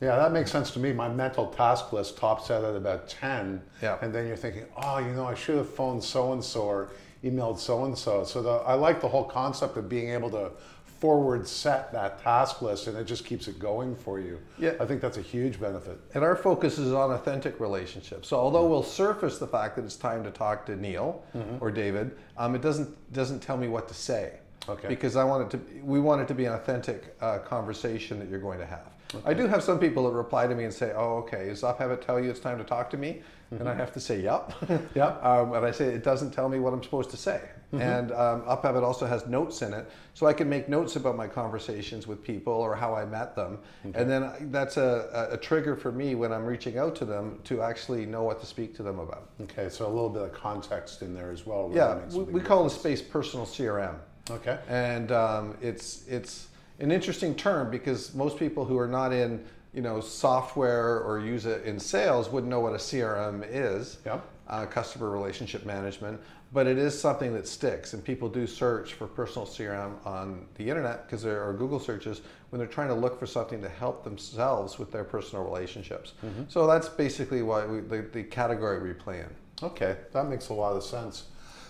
Yeah, 0.00 0.16
that 0.16 0.32
makes 0.32 0.50
sense 0.50 0.72
to 0.72 0.80
me. 0.80 0.92
My 0.92 1.08
mental 1.08 1.46
task 1.48 1.92
list 1.92 2.16
tops 2.16 2.50
out 2.50 2.64
at 2.64 2.74
about 2.74 3.08
10. 3.08 3.60
Yeah. 3.82 3.98
And 4.00 4.12
then 4.14 4.26
you're 4.26 4.36
thinking, 4.36 4.64
oh, 4.82 4.98
you 4.98 5.12
know, 5.12 5.26
I 5.26 5.34
should 5.34 5.58
have 5.58 5.68
phoned 5.68 6.02
so 6.02 6.32
and 6.32 6.42
so 6.42 6.62
or 6.62 6.90
emailed 7.22 7.58
so 7.58 7.84
and 7.84 7.96
so. 7.96 8.24
So 8.24 8.42
the, 8.42 8.50
I 8.50 8.74
like 8.74 9.02
the 9.02 9.08
whole 9.08 9.24
concept 9.24 9.76
of 9.76 9.90
being 9.90 10.08
able 10.08 10.30
to 10.30 10.52
forward 11.00 11.48
set 11.48 11.90
that 11.92 12.22
task 12.22 12.60
list 12.60 12.86
and 12.86 12.96
it 12.96 13.04
just 13.04 13.24
keeps 13.24 13.48
it 13.48 13.58
going 13.58 13.96
for 13.96 14.20
you. 14.20 14.38
Yeah. 14.58 14.74
I 14.78 14.84
think 14.84 15.00
that's 15.00 15.16
a 15.16 15.22
huge 15.22 15.58
benefit. 15.58 15.98
And 16.14 16.22
our 16.22 16.36
focus 16.36 16.78
is 16.78 16.92
on 16.92 17.10
authentic 17.10 17.58
relationships. 17.58 18.28
So 18.28 18.38
although 18.38 18.66
we'll 18.66 18.82
surface 18.82 19.38
the 19.38 19.46
fact 19.46 19.76
that 19.76 19.84
it's 19.86 19.96
time 19.96 20.22
to 20.24 20.30
talk 20.30 20.66
to 20.66 20.76
Neil 20.76 21.24
mm-hmm. 21.34 21.56
or 21.64 21.70
David, 21.70 22.16
um, 22.36 22.54
it 22.54 22.60
doesn't 22.60 23.12
doesn't 23.12 23.40
tell 23.40 23.56
me 23.56 23.66
what 23.66 23.88
to 23.88 23.94
say. 23.94 24.34
Okay. 24.68 24.88
Because 24.88 25.16
I 25.16 25.24
want 25.24 25.52
it 25.52 25.56
to 25.56 25.82
we 25.82 26.00
want 26.00 26.20
it 26.20 26.28
to 26.28 26.34
be 26.34 26.44
an 26.44 26.52
authentic 26.52 27.16
uh, 27.22 27.38
conversation 27.38 28.18
that 28.18 28.28
you're 28.28 28.38
going 28.38 28.58
to 28.58 28.66
have. 28.66 28.92
Okay. 29.14 29.28
I 29.28 29.34
do 29.34 29.46
have 29.48 29.62
some 29.62 29.80
people 29.80 30.04
that 30.04 30.14
reply 30.14 30.46
to 30.46 30.54
me 30.54 30.64
and 30.64 30.72
say, 30.72 30.92
"Oh, 30.94 31.16
okay, 31.18 31.46
does 31.46 31.62
UpHabit 31.62 32.04
tell 32.04 32.22
you 32.22 32.30
it's 32.30 32.40
time 32.40 32.58
to 32.58 32.64
talk 32.64 32.90
to 32.90 32.96
me?" 32.98 33.22
Mm-hmm. 33.52 33.56
And 33.56 33.68
I 33.68 33.74
have 33.74 33.92
to 33.94 34.00
say, 34.00 34.20
"Yep." 34.20 34.52
yep. 34.94 35.20
Um, 35.24 35.54
and 35.54 35.64
I 35.64 35.70
say, 35.70 35.86
"It 35.86 36.04
doesn't 36.04 36.32
tell 36.32 36.48
me 36.48 36.60
what 36.60 36.74
I'm 36.74 36.82
supposed 36.82 37.10
to 37.10 37.16
say." 37.16 37.40
Mm-hmm. 37.72 37.82
And 37.82 38.12
um, 38.12 38.42
UpHabit 38.42 38.82
also 38.82 39.06
has 39.06 39.26
notes 39.28 39.62
in 39.62 39.72
it, 39.72 39.88
so 40.14 40.26
I 40.26 40.32
can 40.32 40.48
make 40.48 40.68
notes 40.68 40.96
about 40.96 41.16
my 41.16 41.28
conversations 41.28 42.06
with 42.08 42.20
people 42.20 42.52
or 42.52 42.74
how 42.74 42.94
I 42.96 43.04
met 43.04 43.36
them, 43.36 43.60
okay. 43.86 44.00
and 44.00 44.10
then 44.10 44.50
that's 44.50 44.76
a, 44.76 45.28
a, 45.30 45.36
trigger 45.36 45.76
for 45.76 45.92
me 45.92 46.16
when 46.16 46.32
I'm 46.32 46.44
reaching 46.44 46.78
out 46.78 46.96
to 46.96 47.04
them 47.04 47.38
to 47.44 47.62
actually 47.62 48.06
know 48.06 48.24
what 48.24 48.40
to 48.40 48.46
speak 48.46 48.74
to 48.76 48.82
them 48.82 48.98
about. 48.98 49.28
Okay, 49.42 49.68
so 49.68 49.86
a 49.86 49.88
little 49.88 50.08
bit 50.08 50.22
of 50.22 50.32
context 50.32 51.02
in 51.02 51.14
there 51.14 51.30
as 51.30 51.46
well. 51.46 51.70
Yeah, 51.72 52.00
we, 52.10 52.24
we 52.24 52.40
call 52.40 52.64
the 52.64 52.70
space 52.70 53.00
personal 53.00 53.46
CRM. 53.46 53.94
Okay. 54.30 54.58
And 54.68 55.12
um, 55.12 55.56
it's 55.60 56.06
it's 56.08 56.48
an 56.78 56.90
interesting 56.90 57.34
term 57.34 57.70
because 57.70 58.14
most 58.14 58.38
people 58.38 58.64
who 58.64 58.78
are 58.78 58.88
not 58.88 59.12
in 59.12 59.44
you 59.72 59.82
know 59.82 60.00
software 60.00 61.00
or 61.00 61.20
use 61.20 61.46
it 61.46 61.64
in 61.64 61.78
sales 61.78 62.28
wouldn't 62.30 62.50
know 62.50 62.60
what 62.60 62.72
a 62.72 62.78
CRM 62.78 63.46
is. 63.48 63.98
Yep. 64.04 64.24
Uh, 64.48 64.66
customer 64.66 65.10
relationship 65.10 65.64
management, 65.64 66.20
but 66.52 66.66
it 66.66 66.78
is 66.78 66.98
something 66.98 67.32
that 67.34 67.46
sticks, 67.46 67.92
and 67.92 68.04
people 68.04 68.28
do 68.28 68.46
search 68.46 68.94
for 68.94 69.06
personal 69.06 69.46
CRM 69.46 70.04
on 70.04 70.46
the 70.56 70.68
internet 70.68 71.06
because 71.06 71.22
there 71.22 71.42
are 71.42 71.52
Google 71.52 71.78
searches 71.78 72.22
when 72.50 72.58
they're 72.58 72.66
trying 72.66 72.88
to 72.88 72.94
look 72.94 73.18
for 73.18 73.26
something 73.26 73.62
to 73.62 73.68
help 73.68 74.02
themselves 74.02 74.78
with 74.78 74.90
their 74.90 75.04
personal 75.04 75.44
relationships. 75.44 76.14
Mm-hmm. 76.24 76.44
So 76.48 76.66
that's 76.66 76.88
basically 76.88 77.42
why 77.42 77.66
we, 77.66 77.80
the, 77.80 78.02
the 78.12 78.24
category 78.24 78.82
we 78.82 78.92
play 78.92 79.20
in. 79.20 79.28
Okay, 79.62 79.96
that 80.12 80.28
makes 80.28 80.48
a 80.48 80.54
lot 80.54 80.74
of 80.74 80.82
sense. 80.82 81.24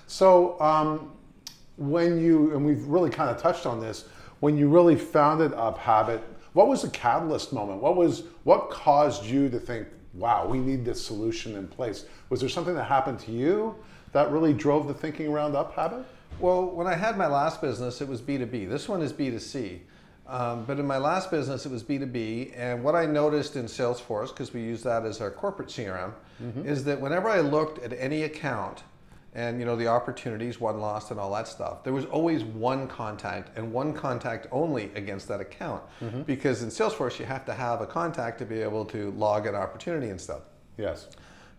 So 0.06 0.58
um, 0.60 1.12
when 1.76 2.18
you 2.18 2.54
and 2.54 2.64
we've 2.64 2.84
really 2.86 3.10
kind 3.10 3.30
of 3.30 3.40
touched 3.40 3.66
on 3.66 3.80
this 3.80 4.06
when 4.40 4.56
you 4.56 4.68
really 4.68 4.96
founded 4.96 5.52
Up 5.52 5.78
Habit, 5.78 6.22
what 6.54 6.66
was 6.66 6.82
the 6.82 6.90
catalyst 6.90 7.52
moment? 7.52 7.80
What 7.80 7.96
was 7.96 8.24
what 8.44 8.70
caused 8.70 9.24
you 9.24 9.48
to 9.50 9.58
think, 9.60 9.86
wow, 10.14 10.46
we 10.46 10.58
need 10.58 10.84
this 10.84 11.04
solution 11.04 11.56
in 11.56 11.68
place? 11.68 12.06
Was 12.30 12.40
there 12.40 12.48
something 12.48 12.74
that 12.74 12.84
happened 12.84 13.18
to 13.20 13.32
you 13.32 13.76
that 14.12 14.30
really 14.30 14.52
drove 14.52 14.88
the 14.88 14.94
thinking 14.94 15.28
around 15.28 15.56
Up 15.56 15.74
Habit? 15.74 16.04
Well, 16.38 16.66
when 16.66 16.86
I 16.86 16.94
had 16.94 17.16
my 17.18 17.26
last 17.26 17.60
business, 17.60 18.00
it 18.00 18.08
was 18.08 18.22
B2B. 18.22 18.68
This 18.68 18.88
one 18.88 19.02
is 19.02 19.12
B2C. 19.12 19.80
Um, 20.26 20.64
but 20.64 20.78
in 20.78 20.86
my 20.86 20.98
last 20.98 21.30
business, 21.30 21.66
it 21.66 21.72
was 21.72 21.82
B2B. 21.82 22.52
And 22.56 22.84
what 22.84 22.94
I 22.94 23.04
noticed 23.04 23.56
in 23.56 23.64
Salesforce, 23.64 24.28
because 24.28 24.54
we 24.54 24.62
use 24.62 24.82
that 24.84 25.04
as 25.04 25.20
our 25.20 25.30
corporate 25.30 25.68
CRM, 25.68 26.12
mm-hmm. 26.42 26.66
is 26.66 26.84
that 26.84 27.00
whenever 27.00 27.28
I 27.28 27.40
looked 27.40 27.82
at 27.82 27.92
any 27.92 28.22
account, 28.22 28.84
and 29.34 29.60
you 29.60 29.66
know 29.66 29.76
the 29.76 29.86
opportunities 29.86 30.60
one 30.60 30.80
lost 30.80 31.10
and 31.10 31.20
all 31.20 31.32
that 31.32 31.46
stuff 31.46 31.84
there 31.84 31.92
was 31.92 32.04
always 32.06 32.42
one 32.42 32.88
contact 32.88 33.56
and 33.56 33.72
one 33.72 33.92
contact 33.92 34.46
only 34.50 34.90
against 34.94 35.28
that 35.28 35.40
account 35.40 35.82
mm-hmm. 36.00 36.22
because 36.22 36.62
in 36.62 36.68
salesforce 36.68 37.18
you 37.18 37.24
have 37.24 37.44
to 37.44 37.54
have 37.54 37.80
a 37.80 37.86
contact 37.86 38.38
to 38.38 38.44
be 38.44 38.60
able 38.60 38.84
to 38.84 39.12
log 39.12 39.46
an 39.46 39.54
opportunity 39.54 40.10
and 40.10 40.20
stuff 40.20 40.42
yes 40.76 41.08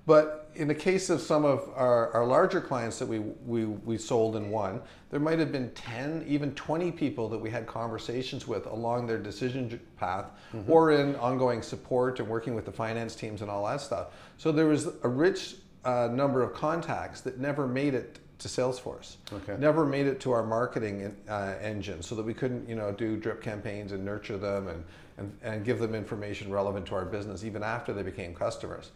but 0.06 0.50
in 0.56 0.68
the 0.68 0.76
case 0.76 1.10
of 1.10 1.22
some 1.22 1.46
of 1.46 1.70
our, 1.76 2.12
our 2.12 2.26
larger 2.26 2.60
clients 2.60 3.00
that 3.00 3.08
we, 3.08 3.20
we, 3.20 3.66
we 3.66 3.98
sold 3.98 4.36
and 4.36 4.52
won, 4.52 4.82
there 5.10 5.20
might 5.20 5.40
have 5.40 5.52
been 5.52 5.70
10, 5.72 6.26
even 6.28 6.54
20 6.56 6.92
people 6.92 7.30
that 7.30 7.38
we 7.38 7.50
had 7.50 7.68
conversations 7.68 8.48
with 8.48 8.66
along 8.66 9.08
their 9.08 9.18
decision 9.18 9.80
path 9.98 10.26
mm-hmm. 10.54 10.70
or 10.72 10.92
in 10.92 11.16
ongoing 11.18 11.62
support 11.62 12.20
and 12.20 12.28
working 12.28 12.56
with 12.56 12.66
the 12.66 12.72
finance 12.72 13.16
teams 13.16 13.42
and 13.42 13.50
all 13.50 13.66
that 13.66 13.80
stuff. 13.80 14.08
So 14.38 14.52
there 14.52 14.66
was 14.66 14.90
a 15.04 15.08
rich 15.08 15.56
uh, 15.86 16.10
number 16.12 16.42
of 16.42 16.54
contacts 16.54 17.22
that 17.22 17.40
never 17.40 17.68
made 17.68 17.94
it 17.94 18.20
to 18.40 18.48
Salesforce. 18.48 19.18
Okay. 19.32 19.56
Never 19.60 19.86
made 19.86 20.08
it 20.08 20.20
to 20.22 20.32
our 20.32 20.44
marketing 20.44 21.16
uh, 21.30 21.54
engine, 21.62 22.02
so 22.02 22.16
that 22.16 22.24
we 22.24 22.34
couldn't, 22.34 22.68
you 22.68 22.76
know, 22.76 22.92
do 22.92 23.16
drip 23.16 23.42
campaigns 23.42 23.92
and 23.92 24.04
nurture 24.04 24.38
them 24.38 24.68
and, 24.68 24.84
and 25.18 25.38
and 25.44 25.64
give 25.64 25.78
them 25.78 25.94
information 25.94 26.52
relevant 26.52 26.88
to 26.88 26.96
our 26.96 27.06
business 27.06 27.44
even 27.44 27.62
after 27.62 27.94
they 27.94 28.02
became 28.02 28.34
customers. 28.34 28.92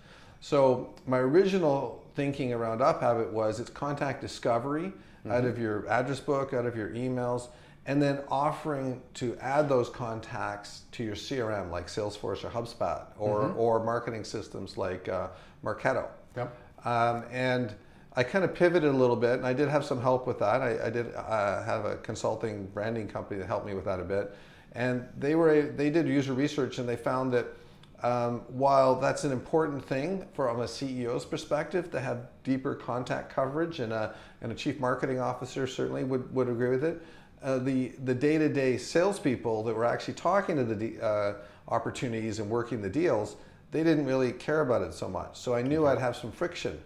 So 0.45 0.93
my 1.07 1.17
original 1.17 2.05
thinking 2.13 2.53
around 2.53 2.79
UpHabit 2.79 3.31
was 3.31 3.59
it's 3.59 3.71
contact 3.71 4.21
discovery 4.21 4.93
mm-hmm. 4.93 5.31
out 5.31 5.43
of 5.43 5.57
your 5.57 5.89
address 5.89 6.19
book, 6.19 6.53
out 6.53 6.67
of 6.67 6.75
your 6.75 6.89
emails, 6.89 7.47
and 7.87 7.99
then 7.99 8.19
offering 8.29 9.01
to 9.15 9.35
add 9.41 9.67
those 9.67 9.89
contacts 9.89 10.83
to 10.91 11.03
your 11.03 11.15
CRM 11.15 11.71
like 11.71 11.87
Salesforce 11.87 12.43
or 12.43 12.51
HubSpot 12.51 13.07
or 13.17 13.45
mm-hmm. 13.45 13.57
or 13.57 13.83
marketing 13.83 14.23
systems 14.23 14.77
like 14.77 15.09
uh, 15.09 15.29
Marketo. 15.63 16.09
Yep. 16.37 16.55
Um, 16.85 17.23
and 17.31 17.73
I 18.15 18.21
kind 18.21 18.45
of 18.45 18.53
pivoted 18.53 18.93
a 18.93 18.95
little 18.95 19.15
bit, 19.15 19.39
and 19.39 19.47
I 19.47 19.53
did 19.53 19.67
have 19.67 19.83
some 19.83 19.99
help 19.99 20.27
with 20.27 20.37
that. 20.37 20.61
I, 20.61 20.85
I 20.85 20.89
did 20.91 21.11
uh, 21.15 21.63
have 21.63 21.85
a 21.85 21.95
consulting 21.97 22.67
branding 22.67 23.07
company 23.07 23.39
that 23.39 23.47
helped 23.47 23.65
me 23.65 23.73
with 23.73 23.85
that 23.85 23.99
a 23.99 24.03
bit. 24.03 24.35
And 24.73 25.07
they 25.17 25.33
were 25.33 25.63
they 25.63 25.89
did 25.89 26.07
user 26.07 26.33
research 26.33 26.77
and 26.77 26.87
they 26.87 26.97
found 26.97 27.33
that 27.33 27.47
um, 28.03 28.41
while 28.47 28.95
that's 28.95 29.23
an 29.23 29.31
important 29.31 29.83
thing 29.83 30.27
from 30.33 30.61
a 30.61 30.65
CEO's 30.65 31.25
perspective 31.25 31.89
to 31.91 31.99
have 31.99 32.27
deeper 32.43 32.75
contact 32.75 33.33
coverage, 33.33 33.79
and 33.79 33.93
a, 33.93 34.13
and 34.41 34.51
a 34.51 34.55
chief 34.55 34.79
marketing 34.79 35.19
officer 35.19 35.65
certainly 35.65 36.03
would, 36.03 36.33
would 36.33 36.49
agree 36.49 36.69
with 36.69 36.83
it, 36.83 37.01
uh, 37.41 37.59
the, 37.59 37.89
the 38.03 38.13
day-to-day 38.13 38.77
salespeople 38.77 39.63
that 39.63 39.73
were 39.73 39.85
actually 39.85 40.13
talking 40.13 40.55
to 40.55 40.63
the 40.63 40.99
uh, 41.01 41.33
opportunities 41.67 42.39
and 42.39 42.49
working 42.49 42.81
the 42.81 42.89
deals, 42.89 43.35
they 43.71 43.83
didn't 43.83 44.05
really 44.05 44.31
care 44.31 44.61
about 44.61 44.81
it 44.81 44.93
so 44.93 45.07
much. 45.07 45.37
So 45.37 45.53
I 45.53 45.61
knew 45.61 45.85
I'd 45.85 45.99
have 45.99 46.15
some 46.15 46.31
friction. 46.31 46.79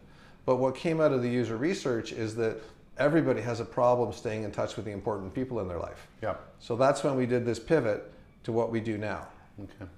But 0.45 0.57
what 0.57 0.75
came 0.75 0.99
out 0.99 1.11
of 1.11 1.21
the 1.21 1.29
user 1.29 1.57
research 1.57 2.11
is 2.11 2.35
that 2.35 2.57
everybody 2.97 3.41
has 3.41 3.59
a 3.59 3.65
problem 3.65 4.11
staying 4.11 4.43
in 4.43 4.51
touch 4.51 4.75
with 4.75 4.85
the 4.85 4.91
important 4.91 5.33
people 5.33 5.59
in 5.59 5.67
their 5.67 5.79
life. 5.79 6.07
Yeah. 6.21 6.35
So 6.59 6.75
that's 6.75 7.03
when 7.03 7.15
we 7.15 7.25
did 7.25 7.45
this 7.45 7.59
pivot 7.59 8.11
to 8.43 8.51
what 8.51 8.71
we 8.71 8.79
do 8.79 8.97
now. 8.97 9.27
Okay. 9.61 9.89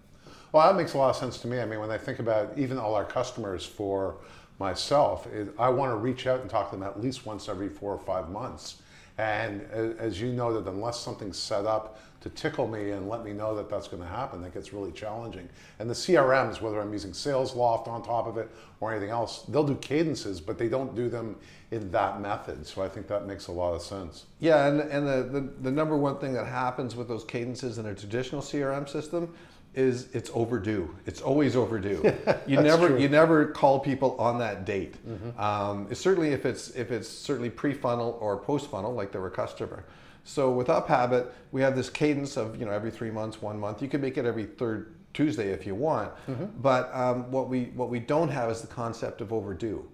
Well, 0.52 0.68
that 0.68 0.78
makes 0.78 0.94
a 0.94 0.98
lot 0.98 1.12
of 1.12 1.16
sense 1.16 1.38
to 1.40 1.48
me. 1.48 1.62
I 1.62 1.66
mean, 1.66 1.80
when 1.80 1.92
I 1.92 1.98
think 1.98 2.20
about 2.20 2.58
even 2.58 2.78
all 2.78 2.94
our 2.94 3.06
customers 3.06 3.66
for 3.66 4.18
myself, 4.60 5.26
it, 5.28 5.54
I 5.58 5.70
want 5.70 5.92
to 5.92 5.96
reach 5.96 6.28
out 6.28 6.42
and 6.42 6.50
talk 6.50 6.72
to 6.72 6.76
them 6.76 6.84
at 6.84 7.02
least 7.02 7.26
once 7.26 7.48
every 7.48 7.70
four 7.70 7.94
or 7.94 8.00
five 8.00 8.30
months. 8.30 8.82
And 9.18 9.62
as 9.72 10.20
you 10.20 10.32
know, 10.34 10.60
that 10.60 10.70
unless 10.70 11.00
something's 11.00 11.38
set 11.38 11.66
up 11.66 12.00
to 12.22 12.30
tickle 12.30 12.68
me 12.68 12.92
and 12.92 13.10
let 13.10 13.24
me 13.24 13.34
know 13.34 13.56
that 13.56 13.70
that's 13.70 13.88
going 13.88 14.02
to 14.02 14.08
happen, 14.08 14.42
that 14.42 14.54
gets 14.54 14.74
really 14.74 14.92
challenging. 14.92 15.48
And 15.80 15.90
the 15.90 15.94
CRMs, 15.94 16.62
whether 16.62 16.80
I'm 16.80 16.92
using 16.92 17.12
Salesloft 17.12 17.88
on 17.88 18.04
top 18.04 18.28
of 18.28 18.38
it 18.38 18.50
or 18.80 18.92
anything 18.92 19.10
else, 19.10 19.44
they'll 19.44 19.64
do 19.64 19.76
cadences, 19.76 20.40
but 20.42 20.58
they 20.58 20.68
don't 20.68 20.96
do 20.96 21.10
them 21.10 21.36
in 21.72 21.92
that 21.92 22.22
method. 22.22 22.66
So 22.66 22.82
I 22.82 22.90
think 22.90 23.08
that 23.08 23.26
makes 23.26 23.48
a 23.48 23.52
lot 23.52 23.74
of 23.74 23.82
sense. 23.82 24.26
Yeah, 24.40 24.68
and, 24.68 24.82
and 24.82 25.08
the, 25.08 25.40
the, 25.40 25.50
the 25.62 25.72
number 25.72 25.98
one 25.98 26.18
thing 26.18 26.34
that 26.34 26.46
happens 26.46 26.96
with 26.96 27.08
those 27.08 27.24
cadences 27.24 27.78
in 27.78 27.86
a 27.86 27.96
traditional 27.96 28.42
CRM 28.42 28.88
system 28.88 29.34
is 29.74 30.14
it's 30.14 30.30
overdue. 30.34 30.94
It's 31.06 31.22
always 31.22 31.56
overdue. 31.56 32.04
you 32.48 32.62
never 32.62 32.90
true. 32.90 33.00
you 33.00 33.08
never 33.08 33.48
call 33.48 33.80
people 33.80 34.16
on 34.20 34.38
that 34.40 34.66
date. 34.66 34.96
Mm-hmm. 35.08 35.40
Um, 35.40 35.94
certainly 35.94 36.30
if 36.30 36.46
it's 36.46 36.70
if 36.72 36.92
it's 36.92 37.08
certainly 37.08 37.50
pre 37.50 37.74
funnel 37.74 38.18
or 38.20 38.38
post 38.38 38.70
funnel, 38.70 38.94
like 38.94 39.12
they're 39.12 39.26
a 39.26 39.32
customer. 39.32 39.86
So 40.24 40.52
with 40.52 40.70
Up 40.70 40.88
Habit, 40.88 41.34
we 41.52 41.62
have 41.62 41.76
this 41.76 41.90
cadence 41.90 42.38
of 42.38 42.60
you 42.60 42.66
know 42.66 42.72
every 42.72 42.92
three 42.92 43.12
months, 43.12 43.42
one 43.42 43.60
month. 43.60 43.82
You 43.82 43.88
can 43.88 44.02
make 44.02 44.18
it 44.18 44.26
every 44.26 44.46
third 44.46 44.94
Tuesday 45.14 45.52
if 45.52 45.66
you 45.66 45.76
want, 45.76 46.12
mm-hmm. 46.28 46.46
but 46.62 46.94
um, 46.94 47.32
what 47.32 47.50
we 47.50 47.66
what 47.76 47.90
we 47.90 48.00
don't 48.00 48.30
have 48.30 48.50
is 48.50 48.62
the 48.62 48.68
concept 48.68 49.22
of 49.22 49.32
overdue. 49.32 49.88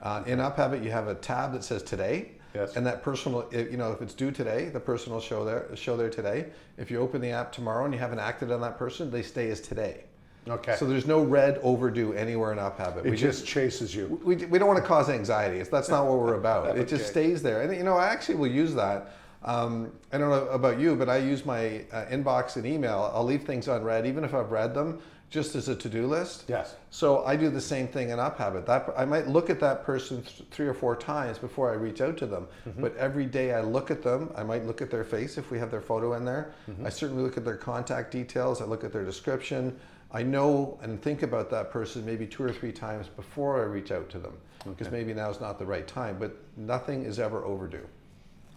Uh, 0.00 0.22
in 0.26 0.38
UpHabit, 0.38 0.82
you 0.82 0.90
have 0.90 1.08
a 1.08 1.14
tab 1.14 1.52
that 1.52 1.64
says 1.64 1.82
today, 1.82 2.32
Yes. 2.58 2.74
And 2.74 2.84
that 2.86 3.02
person 3.02 3.32
will, 3.32 3.48
you 3.52 3.76
know, 3.76 3.92
if 3.92 4.02
it's 4.02 4.14
due 4.14 4.32
today, 4.32 4.68
the 4.68 4.80
person 4.80 5.12
will 5.12 5.20
show 5.20 5.44
there, 5.44 5.68
show 5.76 5.96
there 5.96 6.10
today. 6.10 6.46
If 6.76 6.90
you 6.90 6.98
open 6.98 7.20
the 7.20 7.30
app 7.30 7.52
tomorrow 7.52 7.84
and 7.84 7.94
you 7.94 8.00
haven't 8.00 8.18
acted 8.18 8.50
on 8.50 8.60
that 8.62 8.76
person, 8.76 9.12
they 9.12 9.22
stay 9.22 9.48
as 9.50 9.60
today. 9.60 10.04
Okay. 10.48 10.74
So 10.76 10.86
there's 10.86 11.06
no 11.06 11.22
red 11.22 11.58
overdue 11.62 12.14
anywhere 12.14 12.52
in 12.52 12.58
UpHabit. 12.58 13.04
It 13.04 13.10
we 13.10 13.16
just, 13.16 13.46
chases 13.46 13.94
you. 13.94 14.20
We, 14.24 14.36
we 14.36 14.58
don't 14.58 14.66
want 14.66 14.80
to 14.82 14.86
cause 14.86 15.08
anxiety. 15.08 15.62
That's 15.62 15.88
not 15.88 16.06
what 16.06 16.18
we're 16.18 16.34
about. 16.44 16.66
okay. 16.68 16.80
It 16.80 16.88
just 16.88 17.06
stays 17.06 17.42
there. 17.42 17.62
And 17.62 17.76
you 17.76 17.84
know, 17.84 17.96
I 17.96 18.08
actually 18.08 18.36
will 18.36 18.50
use 18.50 18.74
that. 18.74 19.14
Um, 19.44 19.92
I 20.12 20.18
don't 20.18 20.30
know 20.30 20.48
about 20.48 20.80
you, 20.80 20.96
but 20.96 21.08
I 21.08 21.18
use 21.18 21.44
my 21.44 21.84
uh, 21.92 22.06
inbox 22.06 22.56
and 22.56 22.66
email. 22.66 23.12
I'll 23.14 23.24
leave 23.24 23.44
things 23.44 23.68
unread, 23.68 24.04
even 24.04 24.24
if 24.24 24.34
I've 24.34 24.50
read 24.50 24.74
them 24.74 25.00
just 25.30 25.54
as 25.54 25.68
a 25.68 25.76
to-do 25.76 26.06
list. 26.06 26.44
Yes. 26.48 26.74
So 26.90 27.24
I 27.24 27.36
do 27.36 27.50
the 27.50 27.60
same 27.60 27.86
thing 27.86 28.10
in 28.10 28.18
UpHabit. 28.18 28.64
That 28.64 28.88
I 28.96 29.04
might 29.04 29.28
look 29.28 29.50
at 29.50 29.60
that 29.60 29.84
person 29.84 30.22
th- 30.22 30.48
three 30.50 30.66
or 30.66 30.72
four 30.72 30.96
times 30.96 31.38
before 31.38 31.70
I 31.70 31.74
reach 31.74 32.00
out 32.00 32.16
to 32.18 32.26
them. 32.26 32.46
Mm-hmm. 32.66 32.80
But 32.80 32.96
every 32.96 33.26
day 33.26 33.52
I 33.52 33.60
look 33.60 33.90
at 33.90 34.02
them. 34.02 34.32
I 34.34 34.42
might 34.42 34.64
look 34.64 34.80
at 34.80 34.90
their 34.90 35.04
face 35.04 35.36
if 35.36 35.50
we 35.50 35.58
have 35.58 35.70
their 35.70 35.82
photo 35.82 36.14
in 36.14 36.24
there. 36.24 36.54
Mm-hmm. 36.70 36.86
I 36.86 36.88
certainly 36.88 37.22
look 37.22 37.36
at 37.36 37.44
their 37.44 37.56
contact 37.56 38.10
details. 38.10 38.62
I 38.62 38.64
look 38.64 38.84
at 38.84 38.92
their 38.92 39.04
description. 39.04 39.78
I 40.10 40.22
know 40.22 40.78
and 40.82 41.00
think 41.02 41.22
about 41.22 41.50
that 41.50 41.70
person 41.70 42.06
maybe 42.06 42.26
two 42.26 42.42
or 42.42 42.52
three 42.52 42.72
times 42.72 43.08
before 43.08 43.60
I 43.60 43.64
reach 43.64 43.92
out 43.92 44.08
to 44.10 44.18
them 44.18 44.32
because 44.64 44.86
okay. 44.86 44.96
maybe 44.96 45.12
now 45.12 45.28
is 45.28 45.40
not 45.40 45.58
the 45.58 45.66
right 45.66 45.86
time. 45.86 46.16
But 46.18 46.34
nothing 46.56 47.04
is 47.04 47.18
ever 47.18 47.44
overdue. 47.44 47.86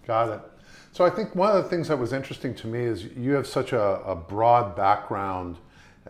Got 0.07 0.29
it. 0.29 0.39
So 0.93 1.05
I 1.05 1.09
think 1.09 1.35
one 1.35 1.55
of 1.55 1.61
the 1.61 1.69
things 1.69 1.89
that 1.89 1.97
was 1.97 2.13
interesting 2.13 2.55
to 2.55 2.67
me 2.67 2.79
is 2.79 3.03
you 3.03 3.33
have 3.33 3.47
such 3.47 3.73
a, 3.73 4.01
a 4.05 4.15
broad 4.15 4.75
background 4.75 5.57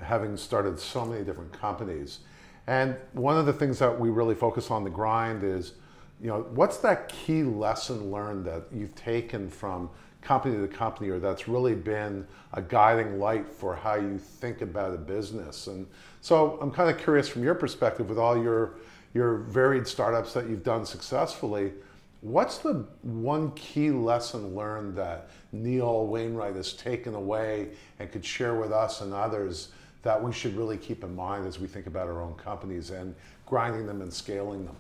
having 0.02 0.38
started 0.38 0.80
so 0.80 1.06
many 1.06 1.24
different 1.24 1.52
companies. 1.52 2.20
And 2.68 2.96
one 3.14 3.38
of 3.38 3.46
the 3.46 3.54
things 3.54 3.80
that 3.80 4.00
we 4.00 4.10
really 4.10 4.36
focus 4.36 4.72
on 4.72 4.84
the 4.84 4.90
grind 4.90 5.44
is, 5.44 5.74
you 6.22 6.28
know, 6.28 6.46
what's 6.54 6.78
that 6.78 7.10
key 7.10 7.44
lesson 7.44 8.12
learned 8.12 8.46
that 8.46 8.64
you've 8.72 8.96
taken 8.96 9.50
from 9.50 9.90
company 10.22 10.56
to 10.56 10.68
company 10.68 11.10
or 11.10 11.18
that's 11.18 11.48
really 11.48 11.74
been 11.74 12.28
a 12.54 12.62
guiding 12.62 13.20
light 13.20 13.52
for 13.52 13.76
how 13.76 13.96
you 13.96 14.18
think 14.18 14.62
about 14.62 14.94
a 14.94 14.98
business? 14.98 15.68
And 15.68 15.88
so 16.22 16.60
I'm 16.62 16.72
kind 16.72 16.90
of 16.90 17.02
curious 17.02 17.28
from 17.28 17.44
your 17.44 17.56
perspective 17.56 18.08
with 18.08 18.20
all 18.20 18.42
your 18.42 18.76
your 19.14 19.38
varied 19.40 19.88
startups 19.88 20.34
that 20.34 20.50
you've 20.50 20.64
done 20.64 20.86
successfully, 20.86 21.74
what's 22.22 22.60
the 22.60 22.86
one 23.02 23.52
key 23.52 23.92
lesson 23.92 24.56
learned 24.56 24.96
that 24.96 25.30
Neil 25.52 26.08
Wainwright 26.08 26.56
has 26.56 26.74
taken 26.74 27.14
away 27.14 27.70
and 28.00 28.12
could 28.12 28.24
share 28.24 28.56
with 28.56 28.72
us 28.72 29.02
and 29.02 29.14
others 29.14 29.70
that 30.04 30.22
we 30.22 30.32
should 30.32 30.56
really 30.56 30.78
keep 30.78 31.04
in 31.04 31.16
mind 31.16 31.46
as 31.46 31.60
we 31.60 31.68
think 31.68 31.88
about 31.88 32.08
our 32.08 32.22
own 32.22 32.34
companies 32.36 32.90
and 32.90 33.16
grinding 33.46 33.86
them 33.86 34.02
and 34.02 34.12
scaling 34.12 34.66
them? 34.66 34.76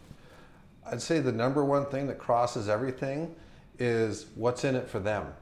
I'd 0.85 1.01
say 1.01 1.19
the 1.19 1.31
number 1.31 1.63
one 1.63 1.85
thing 1.85 2.07
that 2.07 2.17
crosses 2.17 2.67
everything 2.67 3.35
is 3.77 4.27
what's 4.35 4.63
in 4.63 4.75
it 4.75 4.89
for 4.89 4.99
them. 4.99 5.33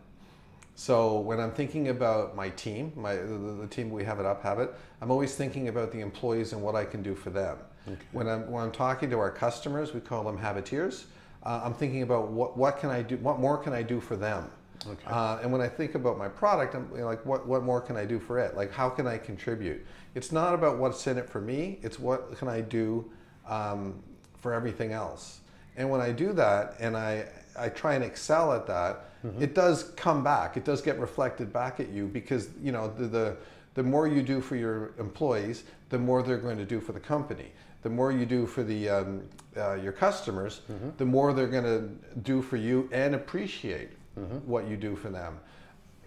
So 0.75 1.19
when 1.19 1.41
I'm 1.41 1.51
thinking 1.51 1.89
about 1.89 2.35
my 2.37 2.49
team, 2.49 2.93
my 2.95 3.15
the, 3.15 3.57
the 3.61 3.67
team 3.67 3.89
we 3.89 4.03
have 4.05 4.19
at 4.19 4.25
UpHabit, 4.25 4.71
I'm 5.01 5.11
always 5.11 5.35
thinking 5.35 5.67
about 5.67 5.91
the 5.91 5.99
employees 5.99 6.53
and 6.53 6.61
what 6.61 6.75
I 6.75 6.85
can 6.85 7.03
do 7.03 7.15
for 7.15 7.31
them. 7.31 7.57
Okay. 7.85 7.97
When 8.13 8.27
I'm 8.27 8.49
when 8.49 8.63
I'm 8.63 8.71
talking 8.71 9.09
to 9.09 9.19
our 9.19 9.31
customers, 9.31 9.93
we 9.93 9.99
call 9.99 10.23
them 10.23 10.37
habiteers. 10.37 11.03
Uh, 11.43 11.61
I'm 11.63 11.73
thinking 11.73 12.01
about 12.01 12.29
what 12.29 12.57
what 12.57 12.79
can 12.79 12.89
I 12.89 13.01
do, 13.01 13.17
what 13.17 13.39
more 13.39 13.57
can 13.57 13.73
I 13.73 13.81
do 13.81 13.99
for 13.99 14.15
them. 14.15 14.49
Okay. 14.87 15.05
Uh, 15.07 15.39
and 15.41 15.51
when 15.51 15.61
I 15.61 15.67
think 15.67 15.95
about 15.95 16.17
my 16.17 16.29
product, 16.29 16.75
I'm 16.75 16.89
you 16.93 16.99
know, 16.99 17.05
like, 17.05 17.25
what, 17.25 17.45
what 17.47 17.63
more 17.63 17.81
can 17.81 17.97
I 17.97 18.05
do 18.05 18.19
for 18.19 18.39
it? 18.39 18.55
Like, 18.55 18.71
how 18.71 18.89
can 18.89 19.07
I 19.07 19.17
contribute? 19.17 19.85
It's 20.15 20.31
not 20.31 20.53
about 20.53 20.77
what's 20.77 21.05
in 21.07 21.17
it 21.17 21.29
for 21.29 21.41
me, 21.41 21.79
it's 21.81 21.99
what 21.99 22.37
can 22.37 22.47
I 22.47 22.61
do 22.61 23.09
um, 23.47 24.01
for 24.37 24.53
everything 24.53 24.91
else. 24.93 25.41
And 25.75 25.89
when 25.89 26.01
I 26.01 26.11
do 26.11 26.33
that 26.33 26.75
and 26.79 26.95
I, 26.97 27.25
I 27.57 27.69
try 27.69 27.95
and 27.95 28.03
excel 28.03 28.53
at 28.53 28.67
that, 28.67 29.23
mm-hmm. 29.23 29.41
it 29.41 29.53
does 29.53 29.91
come 29.95 30.23
back. 30.23 30.57
It 30.57 30.65
does 30.65 30.81
get 30.81 30.99
reflected 30.99 31.53
back 31.53 31.79
at 31.79 31.89
you 31.89 32.07
because, 32.07 32.49
you 32.61 32.71
know, 32.71 32.93
the, 32.97 33.07
the, 33.07 33.37
the 33.75 33.83
more 33.83 34.07
you 34.07 34.21
do 34.21 34.41
for 34.41 34.55
your 34.55 34.93
employees, 34.97 35.63
the 35.89 35.99
more 35.99 36.23
they're 36.23 36.37
going 36.37 36.57
to 36.57 36.65
do 36.65 36.79
for 36.79 36.91
the 36.91 36.99
company. 36.99 37.51
The 37.81 37.89
more 37.89 38.11
you 38.11 38.25
do 38.25 38.45
for 38.45 38.61
the, 38.61 38.89
um, 38.89 39.23
uh, 39.55 39.75
your 39.75 39.93
customers, 39.93 40.61
mm-hmm. 40.69 40.89
the 40.97 41.05
more 41.05 41.31
they're 41.31 41.47
going 41.47 41.63
to 41.63 42.19
do 42.21 42.41
for 42.41 42.57
you 42.57 42.89
and 42.91 43.15
appreciate 43.15 43.91
mm-hmm. 44.19 44.37
what 44.49 44.67
you 44.67 44.77
do 44.77 44.95
for 44.95 45.09
them. 45.09 45.39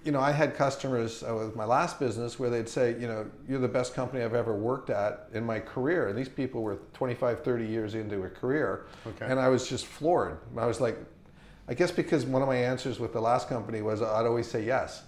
You 0.05 0.11
know, 0.11 0.21
I 0.21 0.33
had 0.33 0.57
customers 0.57 1.23
uh, 1.23 1.35
with 1.35 1.55
my 1.55 1.65
last 1.65 2.01
business 2.01 2.39
where 2.39 2.51
they'd 2.51 2.69
say, 2.69 2.99
you 2.99 3.07
know, 3.07 3.31
you're 3.49 3.61
the 3.61 3.69
best 3.69 3.95
company 3.95 4.25
I've 4.25 4.35
ever 4.35 4.55
worked 4.55 4.91
at 4.91 5.29
in 5.33 5.45
my 5.45 5.61
career. 5.61 6.09
And 6.09 6.19
these 6.19 6.29
people 6.29 6.63
were 6.63 6.79
25, 6.95 7.45
30 7.45 7.67
years 7.67 7.95
into 7.95 8.25
a 8.25 8.29
career. 8.29 8.87
Okay. 9.07 9.27
And 9.27 9.39
I 9.39 9.49
was 9.49 9.69
just 9.69 9.87
floored. 9.87 10.39
I 10.57 10.67
was 10.67 10.81
like, 10.81 10.99
I 11.69 11.75
guess 11.75 11.93
because 11.93 12.27
one 12.27 12.43
of 12.43 12.49
my 12.49 12.57
answers 12.57 12.99
with 12.99 13.13
the 13.13 13.21
last 13.21 13.49
company 13.49 13.81
was 13.81 14.03
I'd 14.03 14.27
always 14.27 14.51
say 14.51 14.65
yes. 14.65 15.03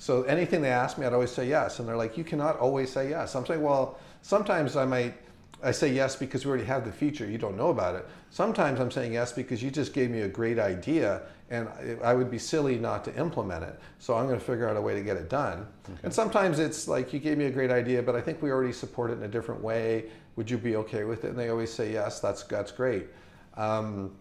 So 0.00 0.22
anything 0.24 0.62
they 0.62 0.70
asked 0.70 0.98
me, 0.98 1.06
I'd 1.06 1.12
always 1.12 1.30
say 1.30 1.48
yes. 1.48 1.78
And 1.78 1.86
they're 1.86 1.96
like, 1.96 2.16
you 2.18 2.24
cannot 2.24 2.58
always 2.58 2.90
say 2.90 3.10
yes. 3.10 3.36
I'm 3.36 3.46
saying, 3.46 3.62
well, 3.62 3.98
sometimes 4.22 4.74
I 4.74 4.84
might 4.84 5.14
I 5.62 5.72
say 5.72 5.92
yes 5.92 6.16
because 6.16 6.44
we 6.44 6.50
already 6.50 6.64
have 6.64 6.84
the 6.84 6.92
feature. 6.92 7.26
You 7.26 7.38
don't 7.38 7.56
know 7.56 7.68
about 7.68 7.94
it. 7.94 8.06
Sometimes 8.30 8.80
I'm 8.80 8.90
saying 8.90 9.12
yes 9.12 9.32
because 9.32 9.62
you 9.62 9.70
just 9.70 9.92
gave 9.92 10.10
me 10.10 10.22
a 10.22 10.28
great 10.28 10.58
idea 10.58 11.22
and 11.50 11.68
I 12.02 12.14
would 12.14 12.30
be 12.30 12.38
silly 12.38 12.78
not 12.78 13.04
to 13.04 13.14
implement 13.16 13.64
it. 13.64 13.78
So 13.98 14.16
I'm 14.16 14.26
going 14.26 14.38
to 14.38 14.44
figure 14.44 14.68
out 14.68 14.76
a 14.76 14.80
way 14.80 14.94
to 14.94 15.02
get 15.02 15.16
it 15.16 15.28
done. 15.28 15.66
Okay. 15.84 15.98
And 16.04 16.14
sometimes 16.14 16.60
it's 16.60 16.86
like 16.86 17.12
you 17.12 17.18
gave 17.18 17.38
me 17.38 17.46
a 17.46 17.50
great 17.50 17.70
idea, 17.70 18.02
but 18.02 18.14
I 18.14 18.20
think 18.20 18.40
we 18.40 18.50
already 18.50 18.72
support 18.72 19.10
it 19.10 19.14
in 19.14 19.24
a 19.24 19.28
different 19.28 19.60
way. 19.60 20.04
Would 20.36 20.48
you 20.48 20.58
be 20.58 20.76
okay 20.76 21.04
with 21.04 21.24
it? 21.24 21.30
And 21.30 21.38
they 21.38 21.50
always 21.50 21.72
say 21.72 21.92
yes. 21.92 22.20
That's 22.20 22.44
that's 22.44 22.70
great. 22.70 23.08
Um, 23.56 24.16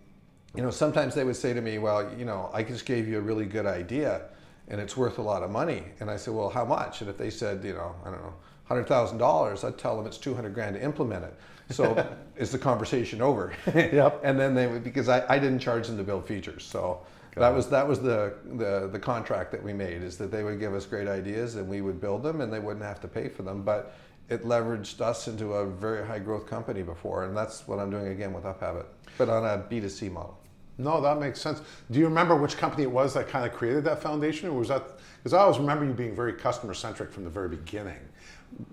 you 0.55 0.63
know, 0.63 0.71
sometimes 0.71 1.13
they 1.13 1.23
would 1.23 1.35
say 1.35 1.53
to 1.53 1.61
me, 1.61 1.77
"Well, 1.77 2.11
you 2.17 2.25
know, 2.25 2.49
I 2.51 2.63
just 2.63 2.87
gave 2.87 3.07
you 3.07 3.19
a 3.19 3.21
really 3.21 3.45
good 3.45 3.67
idea, 3.67 4.23
and 4.67 4.81
it's 4.81 4.97
worth 4.97 5.19
a 5.19 5.21
lot 5.21 5.43
of 5.43 5.51
money." 5.51 5.83
And 5.99 6.09
I 6.09 6.17
said, 6.17 6.33
"Well, 6.33 6.49
how 6.49 6.65
much?" 6.65 7.01
And 7.01 7.09
if 7.11 7.17
they 7.17 7.29
said, 7.29 7.63
you 7.63 7.73
know, 7.73 7.93
I 8.03 8.09
don't 8.09 8.23
know 8.23 8.33
hundred 8.69 8.87
thousand 8.87 9.17
dollars, 9.17 9.65
I'd 9.65 9.77
tell 9.77 9.97
them 9.97 10.05
it's 10.05 10.17
two 10.17 10.33
hundred 10.33 10.53
grand 10.53 10.75
to 10.75 10.81
implement 10.81 11.25
it. 11.25 11.33
So 11.71 12.07
is 12.37 12.51
the 12.51 12.57
conversation 12.59 13.21
over? 13.21 13.51
yep. 13.75 14.21
and 14.23 14.39
then 14.39 14.55
they 14.55 14.67
would 14.67 14.83
because 14.83 15.09
I, 15.09 15.25
I 15.27 15.39
didn't 15.39 15.59
charge 15.59 15.87
them 15.87 15.97
to 15.97 16.03
build 16.03 16.25
features, 16.25 16.63
so 16.63 17.01
Got 17.35 17.41
that 17.41 17.51
it. 17.51 17.55
was 17.55 17.69
that 17.69 17.87
was 17.87 17.99
the, 17.99 18.35
the 18.55 18.87
the 18.91 18.99
contract 18.99 19.51
that 19.51 19.61
we 19.61 19.73
made 19.73 20.01
is 20.03 20.17
that 20.19 20.31
they 20.31 20.43
would 20.43 20.59
give 20.59 20.73
us 20.73 20.85
great 20.85 21.07
ideas 21.07 21.55
and 21.55 21.67
we 21.67 21.81
would 21.81 21.99
build 21.99 22.23
them 22.23 22.41
and 22.41 22.53
they 22.53 22.59
wouldn't 22.59 22.85
have 22.85 23.01
to 23.01 23.07
pay 23.07 23.27
for 23.27 23.43
them, 23.43 23.63
but 23.63 23.95
it 24.29 24.45
leveraged 24.45 25.01
us 25.01 25.27
into 25.27 25.53
a 25.53 25.65
very 25.65 26.05
high 26.05 26.19
growth 26.19 26.45
company 26.45 26.83
before, 26.83 27.25
and 27.25 27.35
that's 27.35 27.67
what 27.67 27.79
I'm 27.79 27.89
doing 27.89 28.07
again 28.09 28.31
with 28.31 28.43
UpHabit, 28.43 28.85
but 29.17 29.27
on 29.27 29.43
a 29.43 29.63
B2C 29.63 30.11
model. 30.11 30.37
No, 30.79 31.01
that 31.01 31.19
makes 31.19 31.41
sense. 31.41 31.61
Do 31.91 31.99
you 31.99 32.05
remember 32.05 32.35
which 32.35 32.57
company 32.57 32.83
it 32.83 32.91
was 32.91 33.13
that 33.13 33.27
kind 33.27 33.45
of 33.45 33.53
created 33.53 33.83
that 33.83 34.01
foundation, 34.01 34.49
or 34.49 34.53
was 34.53 34.69
that 34.69 34.97
because 35.17 35.33
I 35.33 35.39
always 35.39 35.59
remember 35.59 35.83
you 35.83 35.91
being 35.91 36.15
very 36.15 36.31
customer 36.31 36.73
centric 36.73 37.11
from 37.11 37.25
the 37.25 37.29
very 37.29 37.49
beginning. 37.49 37.99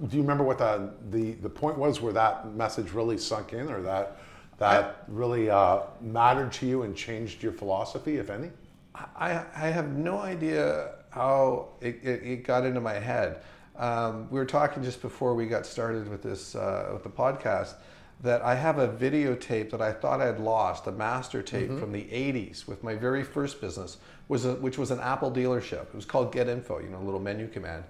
Do 0.06 0.16
you 0.16 0.22
remember 0.22 0.44
what 0.44 0.58
the, 0.58 0.90
the, 1.10 1.32
the 1.32 1.50
point 1.50 1.76
was 1.76 2.00
where 2.00 2.12
that 2.12 2.54
message 2.54 2.92
really 2.92 3.18
sunk 3.18 3.52
in 3.52 3.70
or 3.70 3.82
that, 3.82 4.18
that 4.58 5.04
really 5.08 5.50
uh, 5.50 5.80
mattered 6.00 6.52
to 6.52 6.66
you 6.66 6.82
and 6.82 6.96
changed 6.96 7.42
your 7.42 7.52
philosophy, 7.52 8.18
if 8.18 8.30
any? 8.30 8.50
I, 8.94 9.42
I 9.54 9.66
have 9.66 9.90
no 9.96 10.18
idea 10.18 10.92
how 11.10 11.70
it, 11.80 11.98
it, 12.02 12.22
it 12.22 12.44
got 12.44 12.64
into 12.64 12.80
my 12.80 12.94
head. 12.94 13.42
Um, 13.76 14.28
we 14.30 14.38
were 14.38 14.46
talking 14.46 14.82
just 14.82 15.02
before 15.02 15.34
we 15.34 15.46
got 15.46 15.66
started 15.66 16.08
with 16.08 16.22
this 16.22 16.54
uh, 16.54 16.90
with 16.94 17.02
the 17.02 17.10
podcast 17.10 17.74
that 18.22 18.42
I 18.42 18.54
have 18.54 18.78
a 18.78 18.88
videotape 18.88 19.70
that 19.70 19.80
I 19.82 19.92
thought 19.92 20.20
I 20.20 20.26
had 20.26 20.40
lost, 20.40 20.86
a 20.86 20.92
master 20.92 21.42
tape 21.42 21.68
mm-hmm. 21.68 21.78
from 21.78 21.92
the 21.92 22.04
80s 22.04 22.66
with 22.66 22.82
my 22.82 22.94
very 22.94 23.22
first 23.22 23.60
business, 23.60 23.98
was 24.28 24.44
a, 24.44 24.54
which 24.54 24.78
was 24.78 24.90
an 24.90 25.00
Apple 25.00 25.30
dealership. 25.30 25.82
It 25.82 25.94
was 25.94 26.06
called 26.06 26.32
Get 26.32 26.48
Info, 26.48 26.78
you 26.78 26.88
know, 26.88 26.98
a 26.98 27.04
little 27.04 27.20
menu 27.20 27.46
command. 27.48 27.84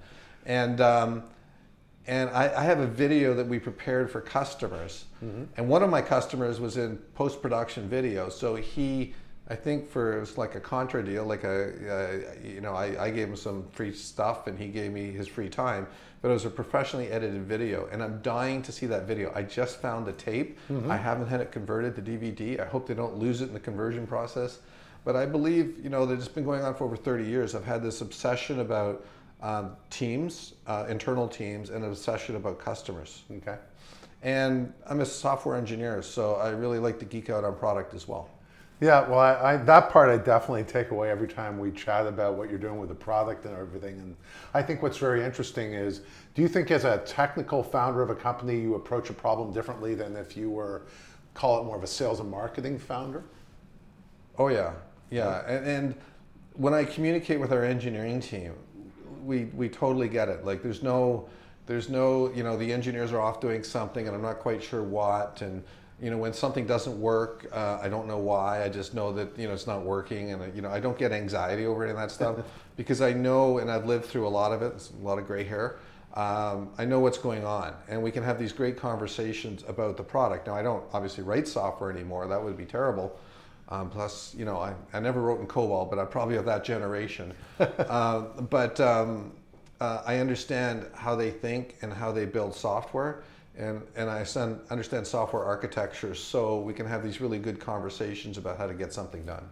And, 0.45 0.80
um, 0.80 1.25
and 2.06 2.30
I, 2.30 2.61
I, 2.61 2.62
have 2.62 2.78
a 2.78 2.87
video 2.87 3.35
that 3.35 3.47
we 3.47 3.59
prepared 3.59 4.11
for 4.11 4.21
customers. 4.21 5.06
Mm-hmm. 5.25 5.45
And 5.56 5.68
one 5.68 5.83
of 5.83 5.90
my 5.90 6.02
customers 6.02 6.61
was 6.61 6.76
in 6.76 6.99
post 7.14 7.42
production 7.42 7.88
video. 7.88 8.28
So 8.28 8.54
he 8.54 9.14
I 9.49 9.54
think 9.54 9.88
for 9.88 10.16
it 10.16 10.21
was 10.21 10.37
like 10.37 10.54
a 10.56 10.61
contra 10.61 11.04
deal, 11.04 11.25
like 11.25 11.45
a 11.45 11.71
uh, 11.88 12.47
you 12.47 12.61
know 12.61 12.75
I, 12.75 13.06
I 13.06 13.11
gave 13.11 13.28
him 13.28 13.37
some 13.37 13.68
free 13.71 13.92
stuff 13.92 14.47
and 14.47 14.59
he 14.59 14.68
gave 14.68 14.92
me 14.92 15.12
his 15.12 15.28
free 15.28 15.49
time, 15.49 15.87
but 16.23 16.31
it 16.31 16.33
was 16.33 16.45
a 16.45 16.51
professionally 16.51 17.09
edited 17.09 17.43
video, 17.43 17.89
and 17.93 18.03
I'm 18.03 18.21
dying 18.23 18.63
to 18.63 18.73
see 18.73 18.87
that 18.87 19.05
video. 19.07 19.33
I 19.35 19.43
just 19.43 19.81
found 19.81 20.07
the 20.07 20.13
tape. 20.13 20.59
Mm-hmm. 20.71 20.91
I 20.91 20.97
haven't 20.97 21.29
had 21.29 21.41
it 21.41 21.53
converted 21.53 21.95
to 21.97 22.03
DVD. 22.03 22.61
I 22.61 22.67
hope 22.67 22.87
they 22.87 22.95
don't 22.95 23.17
lose 23.17 23.43
it 23.43 23.49
in 23.49 23.55
the 23.55 23.61
conversion 23.61 24.07
process, 24.07 24.61
but 25.05 25.17
I 25.17 25.27
believe 25.27 25.79
you 25.83 25.91
know 25.91 26.07
that 26.07 26.15
it's 26.15 26.29
been 26.29 26.45
going 26.45 26.63
on 26.63 26.75
for 26.75 26.85
over 26.85 26.97
30 26.97 27.25
years. 27.25 27.55
I've 27.55 27.65
had 27.65 27.83
this 27.83 28.01
obsession 28.01 28.61
about 28.61 29.05
um, 29.43 29.77
teams, 29.91 30.55
uh, 30.67 30.87
internal 30.89 31.29
teams, 31.29 31.71
and 31.71 31.85
an 31.85 31.91
obsession 31.91 32.37
about 32.37 32.59
customers. 32.59 33.23
Okay. 33.31 33.57
And 34.23 34.73
I'm 34.87 35.01
a 35.01 35.07
software 35.07 35.57
engineer, 35.57 36.03
so 36.03 36.37
I 36.37 36.51
really 36.51 36.79
like 36.79 36.99
to 37.01 37.05
geek 37.05 37.31
out 37.31 37.45
on 37.45 37.55
product 37.57 37.95
as 37.95 38.09
well. 38.09 38.31
Yeah, 38.78 39.09
well, 39.09 39.18
I, 39.18 39.54
I, 39.54 39.56
that 39.56 39.88
part 39.88 40.11
I 40.11 40.18
definitely 40.18 40.64
take 40.64 40.90
away 40.90 41.11
every 41.11 41.28
time 41.28 41.59
we 41.59 41.71
chat 41.71 42.06
about 42.06 42.35
what 42.35 42.50
you're 42.50 42.59
doing 42.59 42.78
with 42.78 42.90
the 42.90 42.95
product 42.95 43.47
and 43.47 43.56
everything. 43.56 43.99
And 43.99 44.16
I 44.52 44.62
think 44.62 44.83
what's 44.83 44.99
very 44.99 45.25
interesting 45.25 45.73
is 45.73 46.02
do 46.35 46.42
you 46.42 46.49
think, 46.49 46.71
as 46.71 46.85
a 46.85 46.99
technical 46.99 47.62
founder 47.62 48.02
of 48.02 48.11
a 48.11 48.14
company, 48.14 48.61
you 48.61 48.75
approach 48.75 49.09
a 49.09 49.14
problem 49.14 49.50
differently 49.52 49.95
than 49.95 50.14
if 50.14 50.37
you 50.37 50.50
were, 50.50 50.83
call 51.33 51.59
it 51.61 51.64
more 51.64 51.76
of 51.76 51.83
a 51.83 51.87
sales 51.87 52.21
and 52.21 52.30
marketing 52.30 52.78
founder? 52.78 53.25
Oh, 54.38 54.49
yeah. 54.49 54.75
Yeah. 55.11 55.40
And, 55.47 55.66
and 55.66 55.95
when 56.52 56.75
I 56.75 56.85
communicate 56.85 57.40
with 57.40 57.52
our 57.52 57.64
engineering 57.64 58.21
team, 58.21 58.52
we, 59.25 59.45
we 59.56 59.71
totally 59.71 60.09
get 60.09 60.28
it. 60.28 60.45
Like, 60.45 60.62
there's 60.62 60.83
no, 60.83 61.30
there's 61.64 61.88
no, 61.88 62.30
you 62.35 62.42
know, 62.42 62.59
the 62.59 62.71
engineers 62.71 63.11
are 63.12 63.21
off 63.23 63.40
doing 63.40 63.62
something 63.62 64.06
and 64.06 64.14
I'm 64.14 64.23
not 64.23 64.38
quite 64.40 64.62
sure 64.62 64.83
what. 64.83 65.40
And, 65.40 65.64
you 66.00 66.11
know 66.11 66.19
when 66.19 66.33
something 66.33 66.67
doesn't 66.67 67.00
work 67.00 67.47
uh, 67.53 67.79
i 67.81 67.88
don't 67.88 68.07
know 68.07 68.19
why 68.19 68.62
i 68.62 68.69
just 68.69 68.95
know 68.95 69.12
that 69.12 69.37
you 69.38 69.49
know 69.49 69.55
it's 69.55 69.67
not 69.67 69.83
working 69.83 70.33
and 70.33 70.55
you 70.55 70.61
know 70.61 70.71
i 70.71 70.79
don't 70.79 70.99
get 70.99 71.12
anxiety 71.12 71.67
over 71.67 71.83
any 71.85 71.91
of 71.91 71.97
that 71.97 72.11
stuff 72.11 72.37
because 72.76 73.00
i 73.00 73.12
know 73.12 73.59
and 73.59 73.71
i've 73.71 73.87
lived 73.87 74.05
through 74.05 74.26
a 74.26 74.29
lot 74.29 74.53
of 74.53 74.62
it 74.62 74.91
a 75.00 75.05
lot 75.05 75.19
of 75.19 75.26
gray 75.26 75.45
hair 75.45 75.76
um, 76.15 76.69
i 76.79 76.85
know 76.85 77.00
what's 77.00 77.19
going 77.19 77.45
on 77.45 77.75
and 77.88 78.03
we 78.03 78.11
can 78.11 78.23
have 78.23 78.38
these 78.38 78.53
great 78.53 78.76
conversations 78.76 79.65
about 79.69 79.97
the 79.97 80.03
product. 80.03 80.47
Now 80.47 80.55
i 80.55 80.62
don't 80.62 80.85
obviously 80.93 81.25
write 81.25 81.49
software 81.49 81.91
anymore 81.91 82.26
that 82.26 82.43
would 82.43 82.57
be 82.57 82.67
terrible 82.67 83.19
um, 83.69 83.88
plus 83.91 84.35
you 84.37 84.45
know 84.45 84.59
I, 84.59 84.75
I 84.93 85.00
never 85.00 85.21
wrote 85.23 85.41
in 85.41 85.47
cobol 85.47 85.88
but 85.88 85.99
i'm 85.99 86.09
probably 86.09 86.37
of 86.37 86.45
that 86.47 86.65
generation. 86.65 87.33
Uh, 87.59 88.21
but 88.50 88.79
um, 88.81 89.33
uh, 89.81 90.03
i 90.05 90.19
understand 90.19 90.87
how 90.95 91.15
they 91.15 91.31
think 91.31 91.76
and 91.81 91.93
how 91.93 92.12
they 92.12 92.26
build 92.26 92.55
software 92.55 93.23
and, 93.59 93.83
and 93.97 94.11
I 94.11 94.27
understand 94.71 95.07
software 95.07 95.45
architecture, 95.45 96.15
so 96.15 96.61
we 96.61 96.75
can 96.75 96.87
have 96.87 97.02
these 97.02 97.21
really 97.21 97.39
good 97.39 97.59
conversations 97.59 98.39
about 98.39 98.59
how 98.59 98.67
to 98.67 98.75
get 98.75 98.93
something 98.93 99.25
done. 99.25 99.49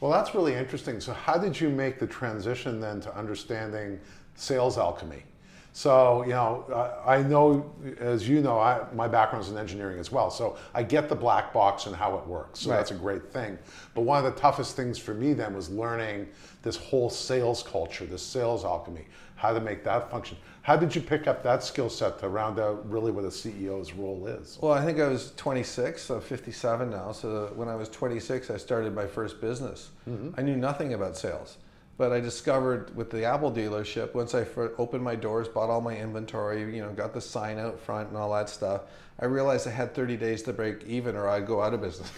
Well, 0.00 0.10
that's 0.10 0.34
really 0.34 0.54
interesting. 0.54 1.00
So, 1.00 1.12
how 1.12 1.36
did 1.36 1.60
you 1.60 1.68
make 1.68 1.98
the 1.98 2.06
transition 2.06 2.80
then 2.80 3.00
to 3.02 3.16
understanding 3.16 4.00
sales 4.34 4.78
alchemy? 4.78 5.24
So, 5.72 6.22
you 6.24 6.30
know, 6.30 6.64
I 7.06 7.22
know, 7.22 7.72
as 8.00 8.28
you 8.28 8.40
know, 8.40 8.58
I, 8.58 8.84
my 8.92 9.06
background 9.06 9.44
is 9.44 9.52
in 9.52 9.58
engineering 9.58 10.00
as 10.00 10.10
well. 10.10 10.28
So 10.30 10.56
I 10.74 10.82
get 10.82 11.08
the 11.08 11.14
black 11.14 11.52
box 11.52 11.86
and 11.86 11.94
how 11.94 12.16
it 12.18 12.26
works. 12.26 12.60
So 12.60 12.70
right. 12.70 12.76
that's 12.76 12.90
a 12.90 12.94
great 12.94 13.32
thing. 13.32 13.56
But 13.94 14.00
one 14.00 14.24
of 14.24 14.34
the 14.34 14.38
toughest 14.40 14.74
things 14.74 14.98
for 14.98 15.14
me 15.14 15.32
then 15.32 15.54
was 15.54 15.70
learning 15.70 16.26
this 16.62 16.76
whole 16.76 17.08
sales 17.08 17.62
culture, 17.62 18.04
this 18.04 18.22
sales 18.22 18.64
alchemy, 18.64 19.06
how 19.36 19.52
to 19.52 19.60
make 19.60 19.84
that 19.84 20.10
function. 20.10 20.36
How 20.62 20.76
did 20.76 20.94
you 20.94 21.00
pick 21.00 21.26
up 21.26 21.42
that 21.42 21.64
skill 21.64 21.88
set 21.88 22.18
to 22.20 22.28
round 22.28 22.58
out 22.58 22.88
really 22.88 23.10
what 23.10 23.24
a 23.24 23.28
CEO's 23.28 23.94
role 23.94 24.26
is? 24.26 24.58
Well, 24.60 24.72
I 24.72 24.84
think 24.84 25.00
I 25.00 25.08
was 25.08 25.32
26, 25.36 26.02
so 26.02 26.20
57 26.20 26.90
now. 26.90 27.12
So 27.12 27.50
when 27.54 27.68
I 27.68 27.74
was 27.74 27.88
26, 27.88 28.50
I 28.50 28.56
started 28.56 28.94
my 28.94 29.06
first 29.06 29.40
business. 29.40 29.90
Mm-hmm. 30.08 30.38
I 30.38 30.42
knew 30.42 30.56
nothing 30.56 30.92
about 30.94 31.16
sales. 31.16 31.56
But 31.96 32.12
I 32.12 32.20
discovered 32.20 32.94
with 32.96 33.10
the 33.10 33.24
Apple 33.24 33.52
dealership, 33.52 34.14
once 34.14 34.34
I 34.34 34.46
opened 34.78 35.02
my 35.02 35.14
doors, 35.14 35.48
bought 35.48 35.68
all 35.68 35.82
my 35.82 35.96
inventory, 35.96 36.74
you 36.74 36.82
know, 36.82 36.92
got 36.92 37.12
the 37.12 37.20
sign 37.20 37.58
out 37.58 37.78
front 37.78 38.08
and 38.08 38.16
all 38.16 38.32
that 38.32 38.48
stuff, 38.48 38.82
I 39.18 39.26
realized 39.26 39.68
I 39.68 39.70
had 39.70 39.94
30 39.94 40.16
days 40.16 40.42
to 40.44 40.52
break 40.54 40.82
even 40.84 41.14
or 41.14 41.28
I'd 41.28 41.46
go 41.46 41.60
out 41.62 41.74
of 41.74 41.82
business. 41.82 42.10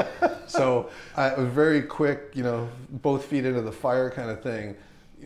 so 0.46 0.88
I 1.16 1.34
was 1.34 1.48
very 1.48 1.82
quick, 1.82 2.30
you 2.32 2.42
know, 2.44 2.66
both 2.88 3.26
feet 3.26 3.44
into 3.44 3.60
the 3.60 3.72
fire 3.72 4.10
kind 4.10 4.30
of 4.30 4.42
thing, 4.42 4.74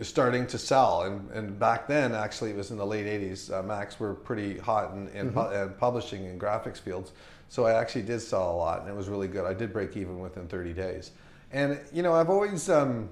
starting 0.03 0.47
to 0.49 0.59
sell. 0.59 1.03
And, 1.03 1.31
and 1.31 1.59
back 1.59 1.89
then, 1.89 2.15
actually, 2.15 2.51
it 2.51 2.57
was 2.57 2.71
in 2.71 2.77
the 2.77 2.87
late 2.87 3.07
80s, 3.07 3.53
uh, 3.53 3.63
Macs 3.63 3.99
were 3.99 4.15
pretty 4.15 4.59
hot 4.59 4.93
in, 4.93 5.09
in, 5.09 5.31
mm-hmm. 5.31 5.39
pu- 5.39 5.55
in 5.55 5.75
publishing 5.75 6.27
and 6.27 6.41
graphics 6.41 6.79
fields. 6.79 7.13
So 7.49 7.67
I 7.67 7.73
actually 7.73 8.03
did 8.03 8.21
sell 8.21 8.53
a 8.53 8.57
lot 8.57 8.81
and 8.81 8.89
it 8.89 8.95
was 8.95 9.09
really 9.09 9.29
good. 9.29 9.45
I 9.45 9.55
did 9.55 9.73
break 9.73 9.97
even 9.97 10.21
within 10.21 10.47
30 10.47 10.73
days. 10.73 11.11
And, 11.53 11.81
you 11.93 12.03
know, 12.03 12.15
I've 12.15 12.31
always, 12.31 12.71
um, 12.71 13.09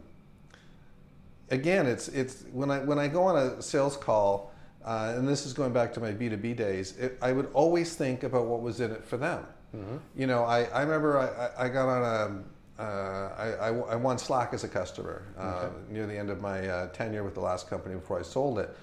again, 1.51 1.87
it's 1.87 2.09
it's 2.09 2.45
when 2.53 2.71
I 2.71 2.81
when 2.81 2.99
I 2.99 3.09
go 3.09 3.25
on 3.25 3.37
a 3.37 3.63
sales 3.63 3.97
call, 3.97 4.53
uh, 4.85 5.15
and 5.17 5.27
this 5.27 5.47
is 5.47 5.53
going 5.53 5.73
back 5.73 5.93
to 5.95 6.01
my 6.01 6.13
B 6.13 6.29
two 6.29 6.37
B 6.37 6.55
days. 6.55 6.97
It, 6.97 7.19
I 7.21 7.33
would 7.33 7.51
always 7.53 7.95
think 7.95 8.23
about 8.23 8.47
what 8.47 8.61
was 8.61 8.81
in 8.81 8.93
it 8.93 9.05
for 9.05 9.17
them. 9.17 9.47
Mm-hmm. 9.77 9.97
You 10.17 10.27
know, 10.27 10.45
I, 10.45 10.65
I 10.65 10.83
remember 10.83 11.19
I, 11.19 11.65
I 11.65 11.69
got 11.69 11.89
on 11.89 12.03
a 12.03 12.43
uh, 12.79 13.31
I, 13.37 13.47
I, 13.61 13.69
I, 13.69 13.97
won 13.97 14.19
Slack 14.19 14.53
as 14.53 14.63
a 14.63 14.69
customer 14.69 15.23
uh, 15.37 15.43
okay. 15.43 15.75
near 15.91 16.07
the 16.07 16.17
end 16.17 16.31
of 16.31 16.41
my 16.41 16.69
uh, 16.69 16.87
tenure 16.89 17.25
with 17.25 17.35
the 17.35 17.41
last 17.41 17.69
company 17.69 17.97
before 17.97 18.21
I 18.21 18.23
sold 18.23 18.59
it. 18.61 18.77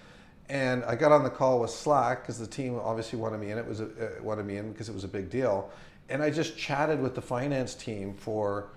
And 0.50 0.84
I 0.84 0.96
got 0.96 1.12
on 1.12 1.24
the 1.24 1.30
call 1.30 1.62
with 1.62 1.72
Slack 1.72 2.22
because 2.22 2.38
the 2.38 2.46
team 2.46 2.78
obviously 2.78 3.18
wanted 3.18 3.40
me 3.40 3.52
in. 3.52 3.58
It 3.58 3.66
was 3.66 3.80
a, 3.80 3.86
uh, 3.86 4.22
wanted 4.22 4.46
me 4.46 4.58
in 4.58 4.72
because 4.72 4.90
it 4.90 4.96
was 4.96 5.06
a 5.06 5.08
big 5.08 5.30
deal. 5.30 5.72
And 6.10 6.22
I 6.22 6.30
just 6.30 6.58
chatted 6.58 7.02
with 7.02 7.16
the 7.16 7.22
finance 7.22 7.74
team 7.74 8.14
for 8.14 8.70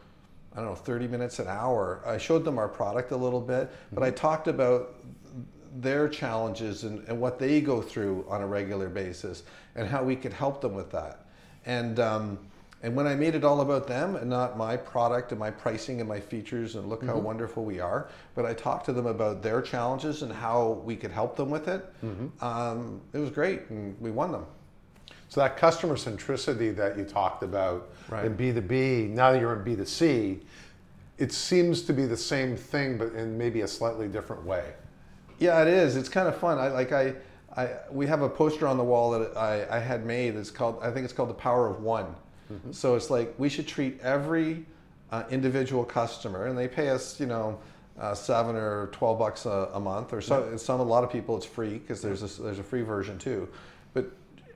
I 0.55 0.61
don't 0.61 0.71
know, 0.71 0.75
30 0.75 1.09
minutes 1.09 1.39
an 1.41 1.47
hour. 1.47 2.01
I 2.07 2.19
showed 2.19 2.45
them 2.45 2.59
our 2.59 2.69
product 2.69 3.13
a 3.13 3.17
little 3.17 3.41
bit, 3.41 3.71
but 3.93 4.03
I 4.03 4.09
mm-hmm. 4.09 4.17
talked 4.17 4.49
about 4.49 4.95
their 5.77 6.09
challenges 6.09 6.85
and, 6.85 7.07
and 7.07 7.21
what 7.21 7.39
they 7.39 7.61
go 7.61 7.83
through 7.83 8.25
on 8.29 8.41
a 8.41 8.47
regular 8.47 8.89
basis 8.89 9.43
and 9.75 9.87
how 9.87 10.03
we 10.03 10.17
could 10.17 10.33
help 10.33 10.61
them 10.61 10.75
with 10.75 10.91
that. 10.91 11.27
And, 11.67 12.01
um, 12.01 12.39
and 12.83 12.95
when 12.95 13.07
I 13.07 13.15
made 13.17 13.35
it 13.35 13.43
all 13.43 13.61
about 13.61 13.89
them 13.89 14.15
and 14.17 14.31
not 14.31 14.57
my 14.57 14.77
product 14.77 15.33
and 15.33 15.39
my 15.39 15.51
pricing 15.51 16.01
and 16.01 16.09
my 16.09 16.21
features 16.21 16.77
and 16.77 16.89
look 16.89 17.01
mm-hmm. 17.01 17.09
how 17.09 17.19
wonderful 17.19 17.65
we 17.65 17.81
are, 17.81 18.09
but 18.35 18.47
I 18.47 18.55
talked 18.55 18.87
to 18.87 18.93
them 18.93 19.07
about 19.07 19.43
their 19.43 19.61
challenges 19.61 20.23
and 20.23 20.33
how 20.33 20.81
we 20.85 20.95
could 20.95 21.11
help 21.11 21.35
them 21.35 21.51
with 21.51 21.67
it, 21.67 21.93
mm-hmm. 22.05 22.45
um, 22.45 23.01
it 23.13 23.19
was 23.19 23.31
great 23.31 23.69
and 23.71 24.01
we 24.01 24.11
won 24.13 24.31
them. 24.31 24.47
So 25.29 25.41
that 25.41 25.57
customer 25.57 25.97
centricity 25.97 26.75
that 26.77 26.97
you 26.97 27.05
talked 27.05 27.43
about 27.43 27.91
right. 28.09 28.25
in 28.25 28.37
B2B, 28.37 29.11
now 29.11 29.33
that 29.33 29.41
you're 29.41 29.61
in 29.61 29.65
B2C, 29.65 30.41
it 31.19 31.33
seems 31.33 31.83
to 31.83 31.93
be 31.93 32.07
the 32.07 32.17
same 32.17 32.57
thing, 32.57 32.97
but 32.97 33.13
in 33.13 33.37
maybe 33.37 33.63
a 33.63 33.69
slightly 33.69 34.07
different 34.07 34.45
way. 34.45 34.73
Yeah, 35.39 35.61
it 35.63 35.69
is. 35.69 35.97
It's 35.97 36.09
kind 36.09 36.29
of 36.29 36.39
fun. 36.39 36.59
I 36.59 36.69
like 36.69 36.93
I, 36.93 37.15
I 37.57 37.71
we 37.91 38.07
have 38.07 38.23
a 38.23 38.29
poster 38.29 38.67
on 38.67 38.77
the 38.77 38.85
wall 38.85 39.11
that 39.11 39.37
I, 39.37 39.67
I 39.69 39.79
had 39.81 40.07
made. 40.07 40.37
It's 40.37 40.51
called 40.51 40.79
I 40.83 40.91
think 40.91 41.05
it's 41.05 41.13
called 41.13 41.31
the 41.31 41.35
power 41.35 41.69
of 41.69 41.83
one. 41.83 42.15
Mm-hmm. 42.53 42.73
So 42.73 42.95
it's 42.95 43.11
like 43.11 43.35
we 43.39 43.49
should 43.49 43.67
treat 43.67 44.01
every 44.01 44.65
uh, 45.11 45.25
individual 45.31 45.85
customer, 45.85 46.47
and 46.47 46.57
they 46.57 46.69
pay 46.69 46.91
us, 46.91 47.19
you 47.21 47.27
know, 47.27 47.59
uh, 47.99 48.15
seven 48.15 48.57
or 48.57 48.89
twelve 48.89 49.19
bucks 49.19 49.47
a, 49.47 49.71
a 49.75 49.81
month, 49.81 50.13
or 50.13 50.21
so. 50.21 50.57
Some 50.57 50.81
a 50.81 50.83
lot 50.83 51.05
of 51.05 51.11
people 51.11 51.37
it's 51.37 51.47
free 51.47 51.79
because 51.79 52.01
there's 52.01 52.23
a, 52.23 52.43
there's 52.43 52.59
a 52.59 52.65
free 52.65 52.83
version 52.83 53.19
too. 53.19 53.49
But 53.93 54.11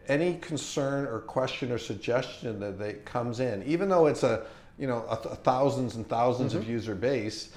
any 0.09 0.35
concern 0.37 1.07
or 1.07 1.20
question 1.20 1.72
or 1.72 1.78
suggestion 1.78 2.61
that 2.61 2.78
they 2.78 2.94
comes 3.05 3.40
in, 3.40 3.62
even 3.64 3.88
though 3.88 4.07
it's 4.07 4.22
a 4.22 4.46
you 4.78 4.87
know 4.87 5.05
a, 5.09 5.14
a 5.28 5.37
thousands 5.37 5.96
and 5.96 6.09
1000s 6.09 6.37
mm-hmm. 6.37 6.59
of 6.59 6.68
user 6.68 6.94
base, 6.94 7.50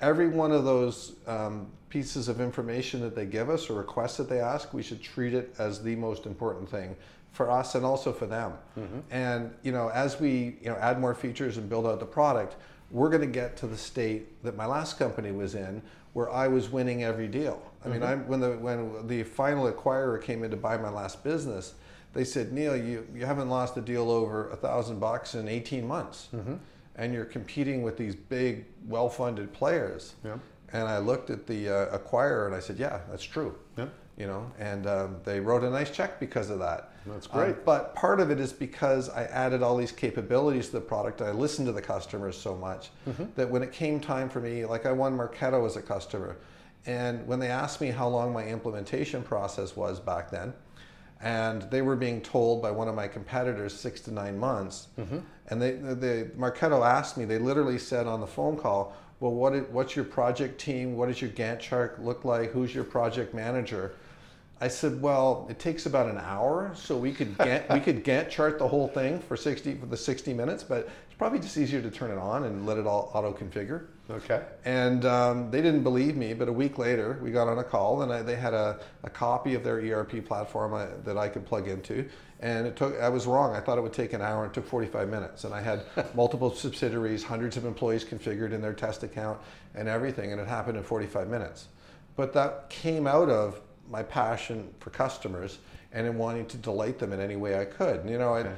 every 0.00 0.28
one 0.28 0.52
of 0.52 0.64
those 0.64 1.16
um, 1.26 1.66
pieces 1.88 2.28
of 2.28 2.40
information 2.40 3.00
that 3.00 3.14
they 3.14 3.26
give 3.26 3.50
us 3.50 3.70
or 3.70 3.74
requests 3.74 4.16
that 4.16 4.28
they 4.28 4.40
ask, 4.40 4.72
we 4.74 4.82
should 4.82 5.02
treat 5.02 5.34
it 5.34 5.54
as 5.58 5.82
the 5.82 5.94
most 5.96 6.26
important 6.26 6.68
thing 6.68 6.96
for 7.34 7.50
us 7.50 7.74
and 7.74 7.84
also 7.84 8.12
for 8.12 8.26
them. 8.26 8.52
Mm-hmm. 8.78 8.98
And 9.10 9.54
you 9.62 9.72
know, 9.72 9.88
as 9.88 10.18
we 10.18 10.56
you 10.62 10.70
know 10.70 10.76
add 10.76 10.98
more 10.98 11.14
features 11.14 11.58
and 11.58 11.68
build 11.68 11.86
out 11.86 12.00
the 12.00 12.06
product, 12.06 12.56
we're 12.90 13.10
going 13.10 13.20
to 13.20 13.26
get 13.26 13.56
to 13.58 13.66
the 13.66 13.76
state 13.76 14.42
that 14.44 14.56
my 14.56 14.64
last 14.64 14.98
company 14.98 15.32
was 15.32 15.54
in, 15.54 15.82
where 16.14 16.30
I 16.30 16.48
was 16.48 16.70
winning 16.70 17.02
every 17.04 17.28
deal. 17.28 17.60
I 17.84 17.88
mean, 17.88 18.02
I, 18.02 18.14
when 18.14 18.40
the 18.40 18.52
when 18.52 19.06
the 19.06 19.24
final 19.24 19.70
acquirer 19.70 20.22
came 20.22 20.44
in 20.44 20.50
to 20.52 20.56
buy 20.56 20.78
my 20.78 20.88
last 20.88 21.22
business, 21.22 21.74
they 22.14 22.24
said, 22.24 22.52
Neil, 22.52 22.76
you, 22.76 23.06
you 23.14 23.26
haven't 23.26 23.50
lost 23.50 23.76
a 23.76 23.80
deal 23.80 24.10
over 24.10 24.48
a 24.50 24.56
thousand 24.56 25.00
bucks 25.00 25.34
in 25.34 25.48
18 25.48 25.86
months, 25.86 26.28
and 26.96 27.12
you're 27.12 27.24
competing 27.24 27.82
with 27.82 27.96
these 27.96 28.14
big, 28.14 28.66
well-funded 28.86 29.52
players. 29.52 30.14
Yeah. 30.24 30.36
And 30.72 30.88
I 30.88 30.98
looked 30.98 31.30
at 31.30 31.46
the 31.46 31.68
uh, 31.68 31.98
acquirer 31.98 32.46
and 32.46 32.54
I 32.54 32.60
said, 32.60 32.78
yeah, 32.78 33.00
that's 33.10 33.22
true. 33.22 33.56
Yeah. 33.76 33.86
You 34.16 34.28
know, 34.28 34.48
and 34.60 34.86
um, 34.86 35.16
they 35.24 35.40
wrote 35.40 35.64
a 35.64 35.70
nice 35.70 35.90
check 35.90 36.20
because 36.20 36.48
of 36.48 36.60
that. 36.60 36.90
That's 37.04 37.26
Um, 37.32 37.32
great. 37.40 37.64
but 37.64 37.96
part 37.96 38.20
of 38.20 38.30
it 38.30 38.38
is 38.38 38.52
because 38.52 39.08
I 39.10 39.24
added 39.24 39.60
all 39.60 39.76
these 39.76 39.90
capabilities 39.90 40.66
to 40.66 40.72
the 40.74 40.80
product. 40.82 41.20
I 41.20 41.32
listened 41.32 41.66
to 41.66 41.72
the 41.72 41.82
customers 41.82 42.36
so 42.38 42.54
much 42.54 42.90
Mm-hmm. 43.08 43.24
that 43.34 43.50
when 43.50 43.62
it 43.64 43.72
came 43.72 43.98
time 43.98 44.28
for 44.28 44.40
me, 44.40 44.64
like 44.66 44.86
I 44.86 44.92
won 44.92 45.16
Marketo 45.18 45.66
as 45.66 45.74
a 45.76 45.82
customer, 45.82 46.36
and 46.86 47.26
when 47.26 47.40
they 47.40 47.48
asked 47.48 47.80
me 47.80 47.88
how 47.88 48.06
long 48.06 48.32
my 48.32 48.44
implementation 48.46 49.22
process 49.22 49.74
was 49.74 49.98
back 49.98 50.30
then, 50.30 50.52
and 51.20 51.62
they 51.72 51.82
were 51.82 51.96
being 51.96 52.20
told 52.20 52.62
by 52.62 52.70
one 52.70 52.86
of 52.86 52.94
my 52.94 53.08
competitors 53.08 53.74
six 53.74 54.00
to 54.02 54.12
nine 54.12 54.38
months, 54.38 54.88
Mm-hmm. 54.96 55.18
and 55.48 55.60
they, 55.60 55.72
the 55.72 56.30
Marketo 56.38 56.86
asked 56.86 57.16
me, 57.16 57.24
they 57.24 57.38
literally 57.38 57.78
said 57.78 58.06
on 58.06 58.20
the 58.20 58.26
phone 58.28 58.56
call, 58.56 58.94
"Well, 59.18 59.32
what 59.32 59.54
is, 59.54 59.64
what's 59.72 59.96
your 59.96 60.04
project 60.04 60.60
team? 60.60 60.96
What 60.96 61.08
does 61.08 61.20
your 61.20 61.30
Gantt 61.32 61.58
chart 61.58 62.00
look 62.00 62.24
like? 62.24 62.52
Who's 62.52 62.72
your 62.72 62.84
project 62.84 63.34
manager?" 63.34 63.94
I 64.60 64.68
said, 64.68 65.00
"Well, 65.00 65.46
it 65.50 65.58
takes 65.58 65.86
about 65.86 66.08
an 66.08 66.18
hour, 66.18 66.72
so 66.74 66.96
we 66.96 67.12
could 67.12 67.36
Gantt, 67.38 67.72
we 67.72 67.80
could 67.80 68.04
Gantt 68.04 68.30
chart 68.30 68.58
the 68.58 68.68
whole 68.68 68.88
thing 68.88 69.20
for 69.20 69.36
sixty 69.36 69.74
for 69.74 69.86
the 69.86 69.96
sixty 69.96 70.32
minutes, 70.32 70.62
but 70.62 70.88
it's 71.06 71.18
probably 71.18 71.38
just 71.38 71.56
easier 71.56 71.82
to 71.82 71.90
turn 71.90 72.10
it 72.10 72.18
on 72.18 72.44
and 72.44 72.66
let 72.66 72.78
it 72.78 72.86
all 72.86 73.10
auto 73.14 73.32
configure." 73.32 73.86
Okay. 74.10 74.42
And 74.66 75.06
um, 75.06 75.50
they 75.50 75.62
didn't 75.62 75.82
believe 75.82 76.16
me, 76.16 76.34
but 76.34 76.48
a 76.48 76.52
week 76.52 76.76
later, 76.76 77.18
we 77.22 77.30
got 77.30 77.48
on 77.48 77.58
a 77.58 77.64
call 77.64 78.02
and 78.02 78.12
I, 78.12 78.20
they 78.20 78.36
had 78.36 78.52
a, 78.52 78.78
a 79.02 79.08
copy 79.08 79.54
of 79.54 79.64
their 79.64 79.76
ERP 79.76 80.24
platform 80.26 80.74
I, 80.74 80.86
that 81.04 81.16
I 81.16 81.28
could 81.28 81.46
plug 81.46 81.68
into. 81.68 82.06
And 82.40 82.66
it 82.66 82.76
took, 82.76 83.00
I 83.00 83.08
was 83.08 83.26
wrong. 83.26 83.54
I 83.54 83.60
thought 83.60 83.78
it 83.78 83.80
would 83.80 83.94
take 83.94 84.12
an 84.12 84.20
hour. 84.20 84.44
It 84.44 84.52
took 84.52 84.66
45 84.66 85.08
minutes. 85.08 85.44
And 85.44 85.54
I 85.54 85.62
had 85.62 85.84
multiple 86.14 86.54
subsidiaries, 86.54 87.24
hundreds 87.24 87.56
of 87.56 87.64
employees 87.64 88.04
configured 88.04 88.52
in 88.52 88.60
their 88.60 88.74
test 88.74 89.02
account 89.02 89.38
and 89.74 89.88
everything. 89.88 90.32
And 90.32 90.40
it 90.40 90.48
happened 90.48 90.76
in 90.76 90.84
45 90.84 91.28
minutes. 91.28 91.68
But 92.16 92.34
that 92.34 92.68
came 92.68 93.06
out 93.06 93.30
of 93.30 93.60
my 93.90 94.02
passion 94.02 94.72
for 94.80 94.90
customers 94.90 95.58
and 95.92 96.06
in 96.06 96.16
wanting 96.18 96.46
to 96.46 96.56
delight 96.56 96.98
them 96.98 97.12
in 97.12 97.20
any 97.20 97.36
way 97.36 97.58
I 97.60 97.64
could. 97.64 98.00
And, 98.00 98.10
you 98.10 98.18
know, 98.18 98.34
it, 98.34 98.46
Okay. 98.46 98.54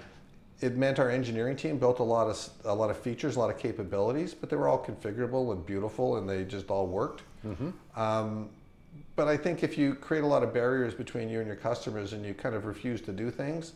it 0.60 0.76
meant 0.76 0.98
our 0.98 1.10
engineering 1.10 1.56
team 1.56 1.78
built 1.78 1.98
a 1.98 2.02
lot 2.02 2.28
of 2.28 2.48
a 2.64 2.74
lot 2.74 2.90
of 2.90 2.96
features, 2.96 3.36
a 3.36 3.38
lot 3.40 3.50
of 3.50 3.58
capabilities, 3.58 4.32
but 4.34 4.48
they 4.50 4.56
were 4.56 4.68
all 4.68 4.82
configurable 4.82 5.52
and 5.52 5.64
beautiful, 5.66 6.16
and 6.16 6.28
they 6.28 6.44
just 6.44 6.70
all 6.70 6.86
worked. 6.86 7.22
Um, 7.94 8.48
but 9.14 9.28
I 9.28 9.36
think 9.36 9.62
if 9.62 9.76
you 9.78 9.94
create 9.94 10.24
a 10.24 10.26
lot 10.26 10.42
of 10.42 10.52
barriers 10.52 10.94
between 10.94 11.28
you 11.28 11.38
and 11.38 11.46
your 11.46 11.56
customers, 11.56 12.12
and 12.12 12.24
you 12.24 12.34
kind 12.34 12.54
of 12.54 12.64
refuse 12.66 13.00
to 13.02 13.12
do 13.12 13.30
things, 13.30 13.72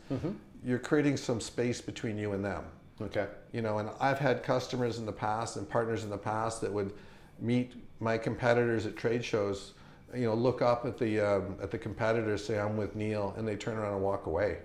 you're 0.64 0.78
creating 0.78 1.16
some 1.16 1.40
space 1.40 1.80
between 1.80 2.18
you 2.18 2.32
and 2.32 2.44
them. 2.44 2.64
Okay. 3.02 3.26
You 3.52 3.62
know, 3.62 3.78
and 3.78 3.88
I've 4.00 4.18
had 4.18 4.42
customers 4.42 4.98
in 4.98 5.06
the 5.06 5.12
past 5.12 5.56
and 5.56 5.68
partners 5.68 6.04
in 6.04 6.10
the 6.10 6.18
past 6.18 6.60
that 6.60 6.70
would 6.72 6.92
meet 7.38 7.72
my 8.00 8.18
competitors 8.18 8.84
at 8.86 8.96
trade 8.96 9.24
shows. 9.24 9.72
You 10.14 10.26
know, 10.26 10.34
look 10.34 10.60
up 10.62 10.84
at 10.86 10.98
the 10.98 11.20
um, 11.20 11.56
at 11.62 11.70
the 11.70 11.78
competitors, 11.78 12.44
say 12.44 12.58
I'm 12.58 12.76
with 12.76 12.96
Neil, 12.96 13.34
and 13.36 13.46
they 13.46 13.56
turn 13.56 13.76
around 13.76 13.94
and 13.94 14.02
walk 14.02 14.26
away, 14.26 14.58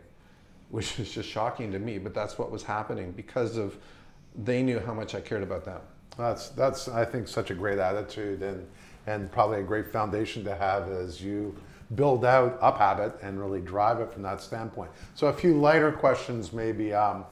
which 0.70 1.00
is 1.00 1.12
just 1.12 1.30
shocking 1.30 1.72
to 1.72 1.80
me. 1.80 1.98
But 1.98 2.14
that's 2.14 2.38
what 2.38 2.52
was 2.52 2.64
happening 2.64 3.12
because 3.12 3.58
of 3.58 3.78
they 4.36 4.64
knew 4.64 4.80
how 4.80 4.94
much 4.94 5.16
I 5.16 5.22
cared 5.22 5.44
about 5.44 5.66
them. 5.66 5.82
That's 6.18 6.50
that's 6.50 6.88
I 6.88 7.06
think 7.06 7.28
such 7.28 7.52
a 7.52 7.56
great 7.56 7.80
attitude 7.80 8.42
and 8.42 8.66
and 9.08 9.32
probably 9.32 9.60
a 9.60 9.64
great 9.64 9.92
foundation 9.92 10.44
to 10.46 10.56
have 10.56 10.90
as 10.90 11.22
you 11.22 11.56
build 11.94 12.26
out 12.26 12.58
Up 12.62 12.80
Habit 12.80 13.16
and 13.22 13.40
really 13.40 13.62
drive 13.62 14.00
it 14.00 14.12
from 14.12 14.24
that 14.24 14.42
standpoint. 14.42 14.90
So 15.14 15.28
a 15.28 15.34
few 15.34 15.60
lighter 15.60 15.92
questions 15.92 16.52
maybe. 16.52 16.94
Um, 16.94 17.26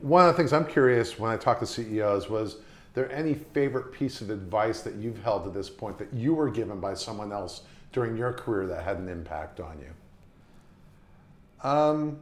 one 0.00 0.26
of 0.26 0.32
the 0.32 0.36
things 0.36 0.52
I'm 0.52 0.66
curious 0.66 1.18
when 1.18 1.32
I 1.32 1.36
talk 1.36 1.58
to 1.58 1.66
CEOs 1.66 2.30
was 2.30 2.58
there 2.98 3.12
any 3.12 3.32
favorite 3.34 3.92
piece 3.92 4.20
of 4.20 4.28
advice 4.28 4.80
that 4.80 4.96
you've 4.96 5.22
held 5.22 5.44
to 5.44 5.50
this 5.50 5.70
point 5.70 5.98
that 5.98 6.12
you 6.12 6.34
were 6.34 6.50
given 6.50 6.80
by 6.80 6.94
someone 6.94 7.30
else 7.30 7.62
during 7.92 8.16
your 8.16 8.32
career 8.32 8.66
that 8.66 8.82
had 8.82 8.96
an 8.98 9.08
impact 9.08 9.60
on 9.60 9.78
you? 9.78 11.68
Um, 11.68 12.18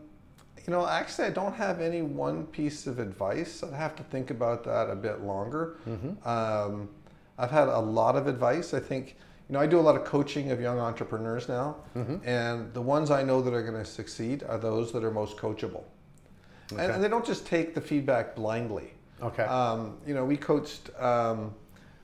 you 0.67 0.71
know, 0.71 0.87
actually, 0.87 1.29
I 1.29 1.31
don't 1.31 1.55
have 1.55 1.81
any 1.81 2.03
one 2.03 2.45
piece 2.47 2.87
of 2.87 2.99
advice. 2.99 3.63
I'd 3.63 3.73
have 3.73 3.97
to 3.97 4.03
think 4.05 4.31
about 4.31 4.65
that 4.65 4.91
a 4.91 4.95
bit 4.97 5.23
longer. 5.23 5.79
Um, 6.29 6.91
I've 7.39 7.51
had 7.51 7.69
a 7.69 7.79
lot 7.79 8.15
of 8.17 8.27
advice. 8.27 8.75
I 8.75 8.81
think, 8.81 9.17
you 9.49 9.55
know, 9.55 9.61
I 9.61 9.67
do 9.67 9.79
a 9.79 9.81
lot 9.89 9.97
of 9.97 10.05
coaching 10.05 10.51
of 10.51 10.61
young 10.61 10.79
entrepreneurs 10.79 11.49
now, 11.49 11.77
and 12.25 12.73
the 12.75 12.83
ones 12.83 13.11
I 13.11 13.23
know 13.23 13.41
that 13.41 13.55
are 13.55 13.63
going 13.63 13.83
to 13.83 13.91
succeed 13.91 14.43
are 14.43 14.59
those 14.59 14.93
that 14.93 15.05
are 15.05 15.11
most 15.11 15.37
coachable. 15.39 15.85
And, 16.71 16.81
and 16.81 17.03
they 17.05 17.09
don't 17.09 17.25
just 17.25 17.47
take 17.47 17.75
the 17.75 17.81
feedback 17.81 18.35
blindly. 18.35 18.93
Okay. 19.23 19.45
Um, 19.45 19.97
you 20.07 20.15
know, 20.15 20.25
we 20.25 20.37
coached. 20.37 20.91
Um, 20.99 21.55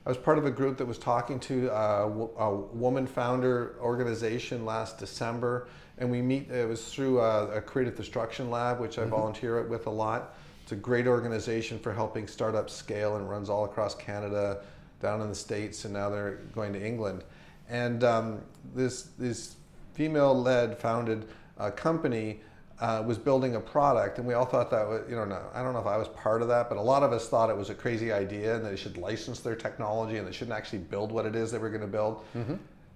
I 0.05 0.09
was 0.09 0.17
part 0.17 0.37
of 0.37 0.45
a 0.45 0.51
group 0.51 0.77
that 0.77 0.85
was 0.85 0.97
talking 0.97 1.39
to 1.41 1.69
a, 1.69 2.07
a 2.09 2.55
woman 2.55 3.07
founder 3.07 3.75
organization 3.79 4.65
last 4.65 4.97
December, 4.97 5.67
and 5.97 6.09
we 6.09 6.21
meet. 6.21 6.49
It 6.49 6.67
was 6.67 6.93
through 6.93 7.21
a, 7.21 7.57
a 7.57 7.61
creative 7.61 7.95
destruction 7.95 8.49
lab, 8.49 8.79
which 8.79 8.97
I 8.99 9.05
volunteer 9.05 9.61
with 9.67 9.87
a 9.87 9.91
lot. 9.91 10.35
It's 10.63 10.71
a 10.71 10.75
great 10.75 11.07
organization 11.07 11.77
for 11.79 11.93
helping 11.93 12.27
startups 12.27 12.73
scale 12.73 13.17
and 13.17 13.29
runs 13.29 13.49
all 13.49 13.65
across 13.65 13.95
Canada, 13.95 14.61
down 15.01 15.21
in 15.21 15.29
the 15.29 15.35
states, 15.35 15.85
and 15.85 15.93
now 15.93 16.09
they're 16.09 16.39
going 16.53 16.73
to 16.73 16.85
England. 16.85 17.23
And 17.69 18.03
um, 18.03 18.41
this 18.73 19.09
this 19.17 19.55
female-led 19.93 20.79
founded 20.79 21.27
uh, 21.59 21.69
company 21.71 22.41
uh, 22.79 23.03
was 23.05 23.17
building 23.17 23.55
a 23.55 23.59
product, 23.59 24.17
and 24.17 24.27
we 24.27 24.33
all 24.33 24.45
thought 24.45 24.71
that 24.71 24.87
was, 24.87 25.01
you 25.09 25.15
know, 25.15 25.25
no, 25.25 25.41
I 25.53 25.61
don't 25.61 25.73
know 25.73 25.79
if 25.79 25.85
I 25.87 25.97
was 25.97 26.07
part 26.09 26.41
of 26.41 26.47
that, 26.49 26.69
but 26.69 26.77
a 26.77 26.81
lot 26.81 27.03
of 27.03 27.11
us 27.13 27.29
thought 27.29 27.49
it 27.49 27.55
was 27.57 27.69
a 27.69 27.75
crazy 27.75 28.11
idea 28.11 28.55
and 28.55 28.65
they 28.65 28.75
should 28.75 28.97
license 28.97 29.39
their 29.39 29.55
technology 29.55 30.17
and 30.17 30.27
they 30.27 30.31
shouldn't 30.31 30.57
actually 30.57 30.79
build 30.79 31.11
what 31.11 31.25
it 31.25 31.35
is 31.35 31.51
they 31.51 31.57
were 31.59 31.69
going 31.69 31.81
to 31.81 31.87
build. 31.87 32.23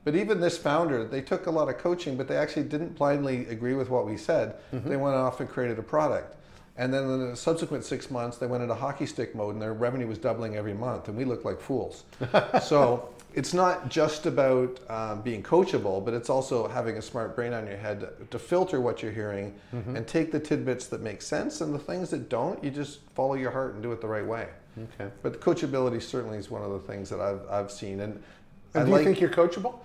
But 0.04 0.16
even 0.16 0.40
this 0.40 0.58
founder, 0.58 1.04
they 1.06 1.22
took 1.22 1.48
a 1.48 1.52
lot 1.52 1.68
of 1.68 1.78
coaching, 1.78 2.16
but 2.16 2.28
they 2.30 2.38
actually 2.38 2.64
didn't 2.64 2.96
blindly 2.96 3.46
agree 3.48 3.74
with 3.74 3.90
what 3.90 4.06
we 4.06 4.16
said. 4.18 4.56
They 4.72 4.96
went 4.96 5.16
off 5.16 5.42
and 5.42 5.50
created 5.50 5.78
a 5.80 5.84
product. 5.84 6.36
And 6.78 6.94
then 6.94 7.04
in 7.04 7.30
the 7.32 7.36
subsequent 7.36 7.84
six 7.84 8.12
months, 8.12 8.38
they 8.38 8.46
went 8.48 8.62
into 8.62 8.76
hockey 8.76 9.06
stick 9.08 9.34
mode 9.34 9.54
and 9.54 9.62
their 9.62 9.74
revenue 9.74 10.06
was 10.08 10.18
doubling 10.20 10.56
every 10.56 10.74
month, 10.76 11.08
and 11.08 11.18
we 11.18 11.26
looked 11.26 11.44
like 11.46 11.60
fools. 11.60 12.04
so 12.64 13.10
it's 13.34 13.54
not 13.54 13.90
just 13.90 14.26
about 14.28 14.80
um, 14.90 15.22
being 15.22 15.42
coachable, 15.42 16.04
but 16.06 16.14
it's 16.14 16.30
also 16.30 16.68
having 16.68 16.98
a 16.98 17.02
smart 17.02 17.36
brain 17.36 17.54
on 17.54 17.66
your 17.68 17.78
head 17.78 18.02
to, 18.02 18.12
to 18.30 18.40
filter 18.40 18.80
what 18.80 19.02
you're 19.02 19.12
hearing 19.12 19.54
and 19.72 20.08
take 20.08 20.32
the 20.32 20.40
tidbits 20.40 20.88
that 20.88 21.02
make 21.02 21.22
sense, 21.22 21.62
and 21.62 21.74
the 21.74 21.80
things 21.80 22.10
that 22.12 22.30
don't, 22.30 22.64
you 22.64 22.70
just 22.72 23.00
follow 23.16 23.34
your 23.34 23.52
heart 23.52 23.74
and 23.74 23.82
do 23.84 23.92
it 23.92 24.00
the 24.02 24.08
right 24.08 24.26
way. 24.26 24.48
okay. 25.00 25.12
But 25.24 25.42
coachability 25.42 26.02
certainly 26.02 26.38
is 26.38 26.52
one 26.52 26.62
of 26.62 26.72
the 26.72 26.80
things 26.80 27.10
that 27.10 27.20
I've, 27.20 27.42
I've 27.50 27.72
seen. 27.72 28.02
And 28.02 28.22
And 28.76 28.86
do 28.86 28.92
you 28.92 28.98
like- 28.98 29.06
think 29.06 29.20
you're 29.20 29.30
coachable? 29.32 29.80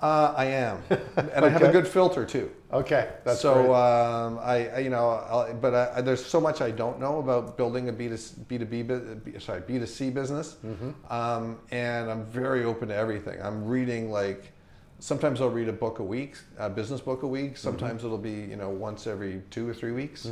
Uh, 0.00 0.34
I 0.36 0.44
am, 0.46 0.82
and 1.16 1.44
I 1.44 1.48
have 1.48 1.62
a 1.62 1.72
good 1.72 1.88
filter 1.88 2.24
too. 2.24 2.50
Okay. 2.72 3.08
That's 3.24 3.40
so 3.40 3.54
great. 3.54 3.70
um, 3.74 4.38
I, 4.40 4.68
I, 4.68 4.78
you 4.80 4.90
know, 4.90 5.08
I'll, 5.08 5.52
but 5.54 5.74
I, 5.74 6.00
there's 6.02 6.24
so 6.24 6.40
much 6.40 6.60
I 6.60 6.70
don't 6.70 7.00
know 7.00 7.18
about 7.18 7.56
building 7.56 7.88
a 7.88 7.92
B 7.92 8.08
to 8.08 8.18
B 8.48 8.58
to 8.58 8.64
B, 8.66 9.38
sorry, 9.38 9.62
B 9.66 9.78
to 9.78 9.86
C 9.86 10.10
business, 10.10 10.56
Mm-hmm. 10.64 11.12
um, 11.12 11.58
and 11.70 12.10
I'm 12.10 12.24
very 12.26 12.64
open 12.64 12.88
to 12.88 12.94
everything. 12.94 13.40
I'm 13.42 13.64
reading 13.64 14.10
like, 14.10 14.52
sometimes 15.00 15.40
I'll 15.40 15.48
read 15.50 15.68
a 15.68 15.72
book 15.72 15.98
a 15.98 16.04
week, 16.04 16.36
a 16.58 16.68
business 16.70 17.00
book 17.00 17.22
a 17.22 17.26
week. 17.26 17.52
Mm-hmm. 17.54 17.56
Sometimes 17.56 18.04
it'll 18.04 18.18
be 18.18 18.30
you 18.52 18.56
know 18.56 18.68
once 18.68 19.06
every 19.06 19.42
two 19.50 19.68
or 19.68 19.74
three 19.74 19.92
weeks. 19.92 20.26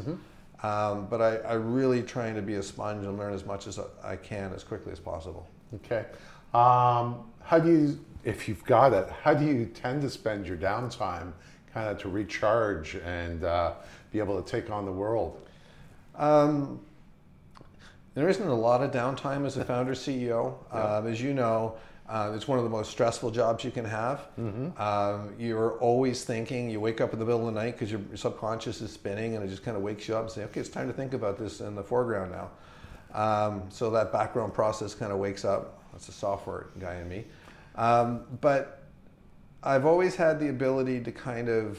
Um, 0.63 1.07
but 1.11 1.21
I, 1.21 1.37
I 1.39 1.53
really 1.55 2.03
trying 2.03 2.35
to 2.35 2.43
be 2.43 2.55
a 2.55 2.63
sponge 2.63 3.05
and 3.05 3.19
learn 3.19 3.35
as 3.35 3.45
much 3.45 3.67
as 3.67 3.79
I 4.03 4.17
can 4.17 4.53
as 4.55 4.65
quickly 4.65 4.91
as 4.93 4.99
possible. 4.99 5.47
Okay. 5.75 6.07
Um, 6.55 7.25
how 7.43 7.59
do 7.59 7.71
you, 7.71 8.01
if 8.27 8.49
you've 8.49 8.65
got 8.65 8.93
it, 8.93 9.09
how 9.23 9.33
do 9.33 9.47
you 9.47 9.67
tend 9.67 10.03
to 10.03 10.11
spend 10.11 10.49
your 10.49 10.57
downtime 10.57 11.33
kind 11.73 11.89
of 11.89 11.97
to 11.99 12.09
recharge 12.09 12.97
and 12.97 13.45
uh, 13.45 13.75
be 14.11 14.19
able 14.19 14.43
to 14.43 14.51
take 14.51 14.69
on 14.69 14.85
the 14.85 14.93
world? 14.93 15.49
Um, 16.17 16.81
there 18.15 18.29
isn't 18.29 18.47
a 18.47 18.55
lot 18.55 18.83
of 18.83 18.91
downtime 18.91 19.47
as 19.47 19.57
a 19.57 19.65
founder 19.73 19.93
CEO. 19.93 20.55
Um, 20.75 21.07
as 21.07 21.23
you 21.23 21.35
know, 21.35 21.77
uh, 22.09 22.33
it's 22.35 22.49
one 22.49 22.59
of 22.59 22.65
the 22.65 22.71
most 22.71 22.91
stressful 22.91 23.31
jobs 23.31 23.63
you 23.63 23.71
can 23.71 23.85
have. 23.85 24.27
Um, 24.77 25.35
you're 25.39 25.79
always 25.79 26.25
thinking. 26.25 26.69
You 26.69 26.81
wake 26.81 27.01
up 27.01 27.13
in 27.13 27.21
the 27.21 27.25
middle 27.25 27.47
of 27.47 27.55
the 27.55 27.61
night 27.61 27.73
because 27.73 27.93
your 27.93 28.01
subconscious 28.17 28.81
is 28.81 28.91
spinning, 28.91 29.37
and 29.37 29.45
it 29.45 29.49
just 29.49 29.63
kind 29.63 29.77
of 29.77 29.85
wakes 29.85 30.09
you 30.09 30.17
up 30.17 30.23
and 30.23 30.31
say, 30.31 30.43
"Okay, 30.45 30.61
it's 30.61 30.69
time 30.69 30.89
to 30.89 30.93
think 30.93 31.15
about 31.15 31.39
this 31.39 31.61
in 31.61 31.77
the 31.77 31.83
foreground 31.83 32.33
now." 32.33 32.51
Um, 33.15 33.63
so 33.71 33.91
that 33.91 34.13
background 34.13 34.53
process 34.53 34.95
kind 34.95 35.13
of 35.13 35.19
wakes 35.19 35.45
up. 35.45 35.81
That's 35.93 36.09
a 36.09 36.13
software 36.13 36.67
guy 36.79 36.97
in 36.97 37.09
me. 37.09 37.25
Um, 37.77 38.25
but 38.41 38.85
I've 39.63 39.85
always 39.85 40.17
had 40.17 40.39
the 40.41 40.49
ability 40.49 41.01
to 41.01 41.13
kind 41.13 41.49
of, 41.49 41.79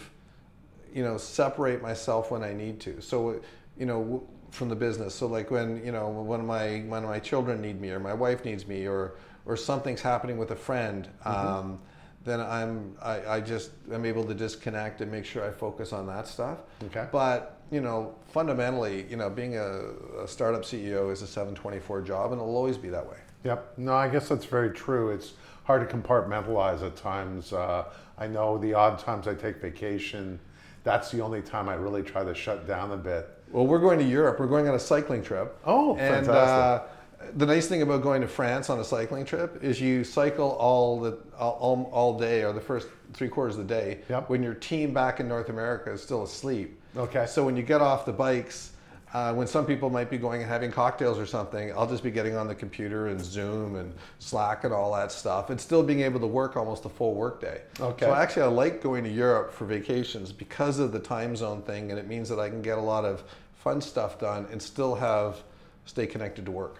you 0.93 1.03
know, 1.03 1.17
separate 1.17 1.81
myself 1.81 2.31
when 2.31 2.43
I 2.43 2.53
need 2.53 2.79
to. 2.81 3.01
So, 3.01 3.41
you 3.77 3.85
know, 3.85 4.23
from 4.51 4.69
the 4.69 4.75
business. 4.75 5.13
So 5.13 5.27
like 5.27 5.51
when 5.51 5.83
you 5.85 5.91
know 5.91 6.09
when 6.09 6.45
my 6.45 6.79
when 6.87 7.03
my 7.03 7.19
children 7.19 7.61
need 7.61 7.79
me 7.81 7.91
or 7.91 7.99
my 7.99 8.13
wife 8.13 8.45
needs 8.45 8.67
me 8.67 8.87
or 8.87 9.15
or 9.45 9.57
something's 9.57 10.01
happening 10.01 10.37
with 10.37 10.51
a 10.51 10.55
friend, 10.55 11.07
Mm-hmm. 11.25 11.47
um, 11.47 11.79
then 12.23 12.41
I'm 12.41 12.95
I, 13.01 13.35
I 13.35 13.41
just 13.41 13.71
I'm 13.91 14.05
able 14.05 14.25
to 14.25 14.33
disconnect 14.33 15.01
and 15.01 15.11
make 15.11 15.25
sure 15.25 15.45
I 15.45 15.51
focus 15.51 15.93
on 15.93 16.07
that 16.07 16.27
stuff. 16.27 16.59
Okay. 16.85 17.07
But 17.11 17.61
you 17.71 17.81
know 17.81 18.15
fundamentally, 18.29 19.05
you 19.09 19.17
know 19.17 19.29
being 19.29 19.57
a, 19.57 20.23
a 20.23 20.27
startup 20.27 20.63
CEO 20.63 21.11
is 21.11 21.21
a 21.21 21.27
724 21.27 22.01
job 22.01 22.31
and 22.31 22.41
it'll 22.41 22.55
always 22.55 22.77
be 22.77 22.89
that 22.89 23.05
way. 23.09 23.17
Yep. 23.43 23.73
No, 23.77 23.93
I 23.93 24.07
guess 24.09 24.27
that's 24.29 24.45
very 24.45 24.71
true. 24.71 25.11
It's 25.11 25.33
hard 25.67 25.87
to 25.87 25.95
compartmentalize 25.95 26.81
at 26.81 26.95
times. 26.95 27.51
Uh, 27.51 27.83
I 28.17 28.25
know 28.25 28.57
the 28.57 28.73
odd 28.73 28.97
times 28.97 29.27
I 29.27 29.33
take 29.33 29.57
vacation, 29.57 30.39
that's 30.85 31.11
the 31.11 31.19
only 31.19 31.41
time 31.41 31.67
I 31.67 31.73
really 31.73 32.01
try 32.01 32.23
to 32.23 32.33
shut 32.33 32.65
down 32.65 32.93
a 32.93 32.97
bit. 32.97 33.29
Well, 33.51 33.67
we're 33.67 33.79
going 33.79 33.99
to 33.99 34.05
Europe. 34.05 34.39
We're 34.39 34.47
going 34.47 34.69
on 34.69 34.75
a 34.75 34.79
cycling 34.79 35.21
trip. 35.21 35.59
Oh, 35.65 35.97
and, 35.97 36.25
fantastic. 36.25 36.89
Uh, 37.19 37.29
the 37.35 37.45
nice 37.45 37.67
thing 37.67 37.81
about 37.81 38.01
going 38.01 38.21
to 38.21 38.27
France 38.29 38.69
on 38.69 38.79
a 38.79 38.83
cycling 38.83 39.25
trip 39.25 39.61
is 39.61 39.81
you 39.81 40.05
cycle 40.05 40.51
all 40.51 41.01
the 41.01 41.17
all, 41.37 41.57
all, 41.59 41.89
all 41.91 42.17
day 42.17 42.45
or 42.45 42.53
the 42.53 42.61
first 42.61 42.87
three 43.11 43.27
quarters 43.27 43.57
of 43.57 43.67
the 43.67 43.73
day. 43.73 43.99
Yep. 44.09 44.29
When 44.29 44.41
your 44.41 44.53
team 44.53 44.93
back 44.93 45.19
in 45.19 45.27
North 45.27 45.49
America 45.49 45.91
is 45.91 46.01
still 46.01 46.23
asleep. 46.23 46.79
Okay. 46.95 47.25
So 47.25 47.43
when 47.43 47.57
you 47.57 47.63
get 47.63 47.81
off 47.81 48.05
the 48.05 48.13
bikes, 48.13 48.71
uh, 49.17 49.33
when 49.33 49.47
some 49.47 49.65
people 49.65 49.89
might 49.89 50.11
be 50.11 50.17
going 50.17 50.41
and 50.41 50.49
having 50.49 50.71
cocktails 50.71 51.17
or 51.17 51.25
something, 51.25 51.71
I'll 51.73 51.89
just 51.89 52.03
be 52.03 52.11
getting 52.11 52.35
on 52.35 52.47
the 52.47 52.53
computer 52.53 53.07
and 53.07 53.19
Zoom 53.19 53.75
and 53.75 53.91
Slack 54.19 54.63
and 54.63 54.71
all 54.71 54.93
that 54.93 55.11
stuff, 55.11 55.49
and 55.49 55.59
still 55.59 55.81
being 55.81 56.01
able 56.01 56.19
to 56.19 56.27
work 56.27 56.55
almost 56.55 56.85
a 56.85 56.89
full 56.89 57.15
workday. 57.15 57.61
Okay. 57.79 58.05
So 58.05 58.13
actually, 58.13 58.43
I 58.43 58.47
like 58.47 58.83
going 58.83 59.03
to 59.03 59.09
Europe 59.09 59.51
for 59.51 59.65
vacations 59.65 60.31
because 60.31 60.77
of 60.77 60.91
the 60.91 60.99
time 60.99 61.35
zone 61.35 61.63
thing, 61.63 61.89
and 61.89 61.99
it 61.99 62.07
means 62.07 62.29
that 62.29 62.39
I 62.39 62.47
can 62.49 62.61
get 62.61 62.77
a 62.77 62.81
lot 62.81 63.05
of 63.05 63.23
fun 63.55 63.81
stuff 63.81 64.19
done 64.19 64.47
and 64.51 64.61
still 64.61 64.93
have 64.93 65.41
stay 65.85 66.05
connected 66.05 66.45
to 66.45 66.51
work. 66.51 66.75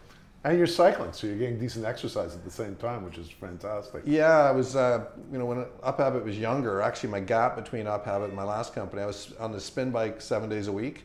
And 0.47 0.57
you're 0.57 0.65
cycling, 0.65 1.11
so 1.11 1.27
you're 1.27 1.35
getting 1.35 1.59
decent 1.59 1.83
exercise 1.83 2.33
at 2.33 2.45
the 2.45 2.49
same 2.49 2.77
time, 2.77 3.03
which 3.03 3.17
is 3.17 3.29
fantastic. 3.29 4.03
Yeah, 4.05 4.29
I 4.43 4.51
was, 4.51 4.77
uh, 4.77 5.03
you 5.29 5.37
know, 5.37 5.43
when 5.45 5.65
Up 5.83 5.97
Habit 5.97 6.23
was 6.23 6.39
younger, 6.39 6.81
actually 6.81 7.09
my 7.09 7.19
gap 7.19 7.57
between 7.57 7.85
Up 7.85 8.05
Habit 8.05 8.27
and 8.27 8.33
my 8.33 8.45
last 8.45 8.73
company, 8.73 9.01
I 9.01 9.07
was 9.07 9.33
on 9.41 9.51
the 9.51 9.59
spin 9.59 9.91
bike 9.91 10.21
seven 10.21 10.47
days 10.47 10.67
a 10.67 10.71
week, 10.71 11.03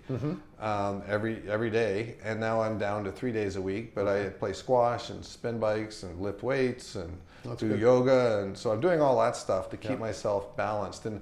um, 0.61 1.03
every 1.09 1.43
every 1.49 1.71
day, 1.71 2.15
and 2.23 2.39
now 2.39 2.63
I'm 2.63 2.79
down 2.79 3.03
to 3.03 3.11
three 3.11 3.33
days 3.33 3.57
a 3.57 3.61
week. 3.61 3.97
But 3.97 4.07
I 4.07 4.29
play 4.29 4.53
squash 4.53 5.11
and 5.11 5.25
spin 5.25 5.59
bikes 5.59 6.05
and 6.05 6.21
lift 6.21 6.45
weights 6.45 6.95
and 6.95 7.11
That's 7.45 7.59
do 7.59 7.71
good. 7.71 7.81
yoga, 7.81 8.43
and 8.45 8.57
so 8.57 8.71
I'm 8.71 8.81
doing 8.81 9.01
all 9.01 9.19
that 9.23 9.35
stuff 9.35 9.71
to 9.71 9.77
keep 9.77 9.91
Yeah. 9.93 9.97
myself 9.97 10.57
balanced. 10.57 11.05
And 11.05 11.21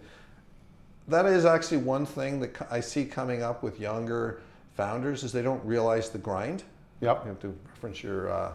that 1.08 1.24
is 1.24 1.46
actually 1.46 1.78
one 1.78 2.04
thing 2.04 2.40
that 2.40 2.54
I 2.70 2.80
see 2.80 3.06
coming 3.06 3.42
up 3.42 3.62
with 3.62 3.80
younger 3.80 4.42
founders 4.74 5.24
is 5.24 5.32
they 5.32 5.40
don't 5.42 5.64
realize 5.64 6.10
the 6.10 6.18
grind. 6.18 6.64
Yep. 7.00 7.22
You 7.24 7.28
have 7.30 7.40
to 7.40 7.54
reference 7.68 8.02
your 8.02 8.30
uh, 8.30 8.52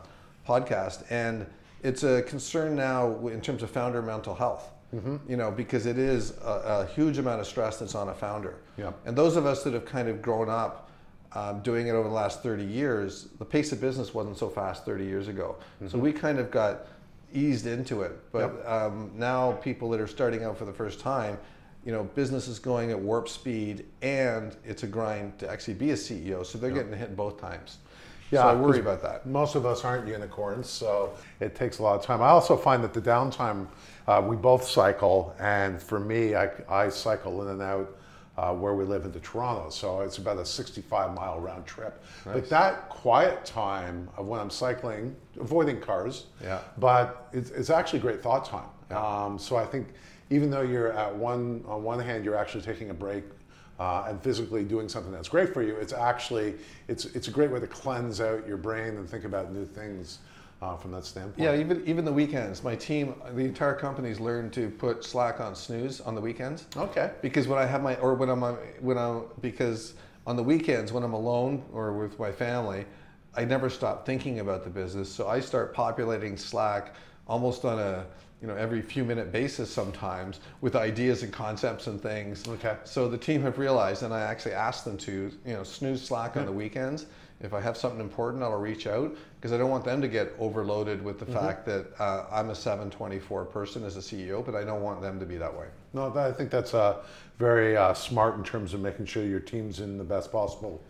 podcast, 0.48 1.04
and 1.10 1.46
it's 1.84 2.04
a 2.04 2.22
concern 2.24 2.76
now 2.76 3.28
in 3.28 3.42
terms 3.42 3.64
of 3.64 3.70
founder 3.70 4.02
mental 4.02 4.36
health. 4.36 4.72
Mm-hmm. 4.94 5.18
You 5.28 5.36
know, 5.36 5.52
because 5.52 5.88
it 5.88 5.98
is 5.98 6.38
a, 6.44 6.86
a 6.88 6.94
huge 6.94 7.18
amount 7.18 7.42
of 7.42 7.48
stress 7.48 7.80
that's 7.80 7.96
on 7.96 8.10
a 8.10 8.14
founder. 8.14 8.56
Yep. 8.78 8.98
And 9.06 9.18
those 9.18 9.36
of 9.36 9.46
us 9.46 9.64
that 9.64 9.74
have 9.74 9.86
kind 9.86 10.08
of 10.08 10.22
grown 10.22 10.48
up 10.48 10.90
um, 11.34 11.60
doing 11.62 11.88
it 11.88 11.92
over 11.92 12.08
the 12.08 12.14
last 12.14 12.42
30 12.44 12.64
years, 12.64 13.28
the 13.40 13.44
pace 13.46 13.72
of 13.74 13.82
business 13.82 14.14
wasn't 14.14 14.38
so 14.38 14.48
fast 14.48 14.86
30 14.86 15.04
years 15.04 15.28
ago. 15.28 15.58
So 15.90 15.98
we 15.98 16.14
kind 16.14 16.40
of 16.40 16.50
got 16.50 16.88
eased 17.34 17.66
into 17.68 18.04
it. 18.04 18.14
But 18.32 18.52
Mm-hmm. 18.52 18.58
Yep. 18.60 18.70
um, 18.72 19.12
now 19.16 19.52
people 19.54 19.90
that 19.90 20.00
are 20.00 20.08
starting 20.08 20.44
out 20.46 20.58
for 20.58 20.64
the 20.66 20.72
first 20.74 21.02
time, 21.02 21.38
you 21.84 21.92
know, 21.92 22.04
business 22.04 22.48
is 22.48 22.58
going 22.60 22.92
at 22.92 23.00
warp 23.00 23.28
speed 23.28 23.86
and 24.02 24.56
it's 24.64 24.84
a 24.84 24.88
grind 24.88 25.38
to 25.40 25.50
actually 25.50 25.74
be 25.74 25.92
a 25.92 25.96
CEO. 25.96 26.46
So 26.46 26.58
they're 26.58 26.72
getting 26.72 26.94
hit 26.94 27.18
both 27.18 27.40
times. 27.42 27.80
So 28.41 28.48
I 28.48 28.54
worry 28.56 28.80
about 28.80 29.02
that. 29.04 29.26
Most 29.26 29.56
of 29.56 29.65
us 29.65 29.84
aren't 29.84 30.08
unicorns, 30.08 30.69
so 30.69 31.13
it 31.39 31.56
takes 31.56 31.80
a 31.80 31.84
lot 31.84 31.95
of 31.95 32.04
time. 32.04 32.21
I 32.21 32.30
also 32.30 32.56
find 32.58 32.84
that 32.84 32.93
the 32.93 33.02
downtime, 33.02 33.67
uh, 34.08 34.24
we 34.26 34.36
both 34.36 34.63
cycle, 34.63 35.36
and 35.39 35.82
for 35.82 36.00
me, 36.00 36.36
I, 36.36 36.50
I 36.69 36.89
cycle 36.89 37.41
in 37.41 37.50
and 37.50 37.62
out 37.62 37.98
uh, 38.38 38.54
where 38.54 38.74
we 38.74 38.84
live 38.84 39.06
into 39.06 39.19
Toronto, 39.21 39.69
so 39.69 40.02
it's 40.02 40.17
about 40.17 40.38
a 40.38 40.45
65 40.45 41.13
mile 41.15 41.39
round 41.39 41.65
trip. 41.65 42.04
But 42.26 42.50
that 42.50 42.89
quiet 42.89 43.45
time 43.45 44.10
of 44.17 44.26
when 44.28 44.39
I'm 44.41 44.50
cycling, 44.50 45.15
avoiding 45.39 45.80
cars, 45.80 46.26
Yeah. 46.43 46.60
but 46.78 47.30
it's, 47.32 47.50
it's 47.52 47.69
actually 47.69 48.00
great 48.00 48.21
thought 48.21 48.45
time. 48.45 48.98
Um, 48.98 49.39
so 49.39 49.56
I 49.56 49.65
think 49.65 49.88
even 50.30 50.50
though 50.50 50.62
you're 50.63 50.91
at 50.91 51.15
one 51.15 51.63
on 51.67 51.84
one 51.84 52.00
hand, 52.00 52.26
you're 52.26 52.36
actually 52.38 52.63
taking 52.63 52.89
a 52.89 52.93
break 52.93 53.24
uh, 53.80 54.06
and 54.08 54.22
physically 54.22 54.64
doing 54.64 54.88
something 54.88 55.12
that's 55.12 55.30
great 55.30 55.54
for 55.54 55.62
you. 55.62 55.76
It's 55.76 55.94
actually 55.94 56.56
it's 56.88 57.06
it's 57.06 57.28
a 57.28 57.32
great 57.32 57.52
way 57.52 57.60
to 57.60 57.68
cleanse 57.68 58.22
out 58.22 58.48
your 58.48 58.58
brain 58.58 58.98
and 58.98 59.10
think 59.10 59.26
about 59.26 59.52
new 59.52 59.66
things 59.66 60.20
uh, 60.62 60.78
from 60.78 60.92
that 60.92 61.06
standpoint. 61.06 61.40
Yeah, 61.40 61.60
even 61.60 61.84
even 61.86 62.06
the 62.06 62.14
weekends. 62.14 62.64
My 62.64 62.76
team, 62.76 63.14
the 63.34 63.44
entire 63.44 63.76
company's 63.76 64.20
learned 64.20 64.54
to 64.54 64.70
put 64.70 65.04
Slack 65.04 65.40
on 65.40 65.56
snooze 65.56 66.02
on 66.02 66.16
the 66.16 66.22
weekends. 66.22 66.66
Okay. 66.76 67.12
Because 67.22 67.48
when 67.48 67.60
I 67.60 67.66
have 67.66 67.84
my, 67.84 67.96
or 67.98 68.14
when 68.16 68.30
I'm, 68.30 68.44
on- 68.44 68.58
when 68.80 68.98
I'm, 68.98 69.24
because 69.42 69.94
on 70.26 70.36
the 70.36 70.44
weekends 70.44 70.92
when 70.92 71.04
I'm 71.04 71.14
alone 71.14 71.64
or 71.74 71.94
with 71.94 72.18
my 72.20 72.32
family, 72.32 72.86
I 73.36 73.46
never 73.46 73.70
stop 73.70 74.06
thinking 74.06 74.40
about 74.40 74.64
the 74.64 74.70
business. 74.70 75.12
So 75.12 75.28
I 75.28 75.40
start 75.40 75.74
populating 75.74 76.38
Slack 76.38 76.96
almost 77.28 77.66
on 77.66 77.80
a, 77.80 78.06
you 78.41 78.48
know, 78.48 78.56
every 78.56 78.82
few 78.82 79.04
minute 79.04 79.32
basis 79.32 79.69
sometimes 79.69 80.39
with 80.62 80.76
ideas 80.76 81.24
and 81.24 81.32
concepts 81.32 81.88
and 81.88 82.02
things. 82.02 82.48
Okay. 82.48 82.76
So 82.84 83.08
the 83.08 83.17
team 83.17 83.41
have 83.41 83.58
realized, 83.58 84.04
and 84.04 84.13
I 84.13 84.21
actually 84.21 84.54
asked 84.54 84.86
them 84.86 84.98
to, 84.98 85.32
you 85.45 85.54
know, 85.54 85.63
snooze 85.63 86.02
Slack 86.02 86.38
on 86.38 86.45
the 86.45 86.52
weekends. 86.52 87.06
If 87.41 87.54
I 87.54 87.60
have 87.62 87.76
something 87.76 88.00
important, 88.00 88.43
I'll 88.43 88.58
reach 88.58 88.88
out 88.88 89.15
because 89.36 89.52
I 89.52 89.58
don't 89.58 89.69
want 89.69 89.84
them 89.84 90.02
to 90.02 90.08
get 90.08 90.34
overloaded 90.39 91.04
with 91.04 91.19
the 91.19 91.26
fact 91.26 91.65
that 91.65 91.88
uh, 92.00 92.26
I'm 92.32 92.50
a 92.50 92.56
724 92.56 93.45
person 93.45 93.84
as 93.84 93.98
a 93.98 94.00
CEO, 94.00 94.43
but 94.45 94.56
I 94.56 94.63
don't 94.63 94.82
want 94.82 95.02
them 95.02 95.19
to 95.19 95.26
be 95.26 95.38
that 95.38 95.54
way. 95.54 95.67
No, 95.93 96.13
I 96.15 96.32
think 96.32 96.50
that's 96.50 96.74
uh, 96.74 97.04
very 97.38 97.76
uh, 97.76 97.93
smart 97.93 98.36
in 98.36 98.43
terms 98.43 98.74
of 98.74 98.80
making 98.80 99.06
sure 99.06 99.24
your 99.24 99.41
team's 99.41 99.82
in 99.82 99.98
the 99.98 100.04
best 100.04 100.32
possible 100.32 100.82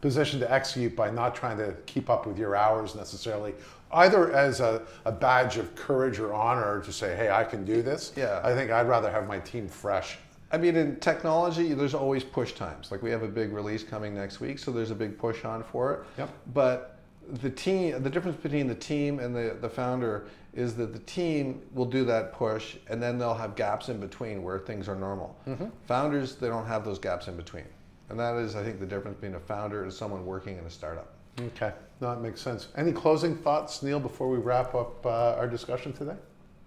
position 0.00 0.40
to 0.40 0.52
execute 0.52 0.96
by 0.96 1.10
not 1.10 1.34
trying 1.34 1.58
to 1.58 1.74
keep 1.86 2.08
up 2.08 2.26
with 2.26 2.38
your 2.38 2.56
hours 2.56 2.94
necessarily, 2.94 3.54
either 3.92 4.32
as 4.32 4.60
a, 4.60 4.82
a 5.04 5.12
badge 5.12 5.56
of 5.56 5.74
courage 5.74 6.18
or 6.18 6.32
honor 6.32 6.80
to 6.80 6.92
say, 6.92 7.16
hey, 7.16 7.30
I 7.30 7.44
can 7.44 7.64
do 7.64 7.82
this. 7.82 8.12
Yeah. 8.16 8.40
I 8.42 8.54
think 8.54 8.70
I'd 8.70 8.88
rather 8.88 9.10
have 9.10 9.26
my 9.26 9.38
team 9.40 9.68
fresh. 9.68 10.18
I 10.52 10.58
mean, 10.58 10.74
in 10.76 10.96
technology, 10.96 11.74
there's 11.74 11.94
always 11.94 12.24
push 12.24 12.52
times. 12.52 12.90
Like 12.90 13.02
we 13.02 13.10
have 13.10 13.22
a 13.22 13.28
big 13.28 13.52
release 13.52 13.84
coming 13.84 14.14
next 14.14 14.40
week, 14.40 14.58
so 14.58 14.72
there's 14.72 14.90
a 14.90 14.96
big 14.96 15.16
push 15.18 15.44
on 15.44 15.62
for 15.62 15.94
it. 15.94 16.00
Yep. 16.18 16.30
But 16.52 16.98
the 17.28 17.50
team, 17.50 18.02
the 18.02 18.10
difference 18.10 18.36
between 18.36 18.66
the 18.66 18.74
team 18.74 19.20
and 19.20 19.34
the, 19.34 19.56
the 19.60 19.68
founder 19.68 20.26
is 20.52 20.74
that 20.74 20.92
the 20.92 20.98
team 21.00 21.62
will 21.72 21.84
do 21.84 22.04
that 22.04 22.32
push, 22.32 22.76
and 22.88 23.00
then 23.00 23.18
they'll 23.18 23.34
have 23.34 23.54
gaps 23.54 23.88
in 23.88 24.00
between 24.00 24.42
where 24.42 24.58
things 24.58 24.88
are 24.88 24.96
normal. 24.96 25.38
Mm-hmm. 25.46 25.66
Founders, 25.86 26.34
they 26.34 26.48
don't 26.48 26.66
have 26.66 26.84
those 26.84 26.98
gaps 26.98 27.28
in 27.28 27.36
between, 27.36 27.66
and 28.10 28.18
that 28.18 28.36
is, 28.36 28.56
I 28.56 28.62
think, 28.64 28.80
the 28.80 28.86
difference 28.86 29.16
between 29.16 29.36
a 29.36 29.40
founder 29.40 29.84
and 29.84 29.92
someone 29.92 30.26
working 30.26 30.58
in 30.58 30.64
a 30.64 30.70
startup. 30.70 31.14
Okay, 31.40 31.72
no, 32.00 32.10
that 32.10 32.20
makes 32.20 32.40
sense. 32.40 32.68
Any 32.76 32.92
closing 32.92 33.36
thoughts, 33.36 33.82
Neil, 33.82 34.00
before 34.00 34.28
we 34.28 34.38
wrap 34.38 34.74
up 34.74 35.06
uh, 35.06 35.36
our 35.36 35.46
discussion 35.46 35.92
today? 35.92 36.16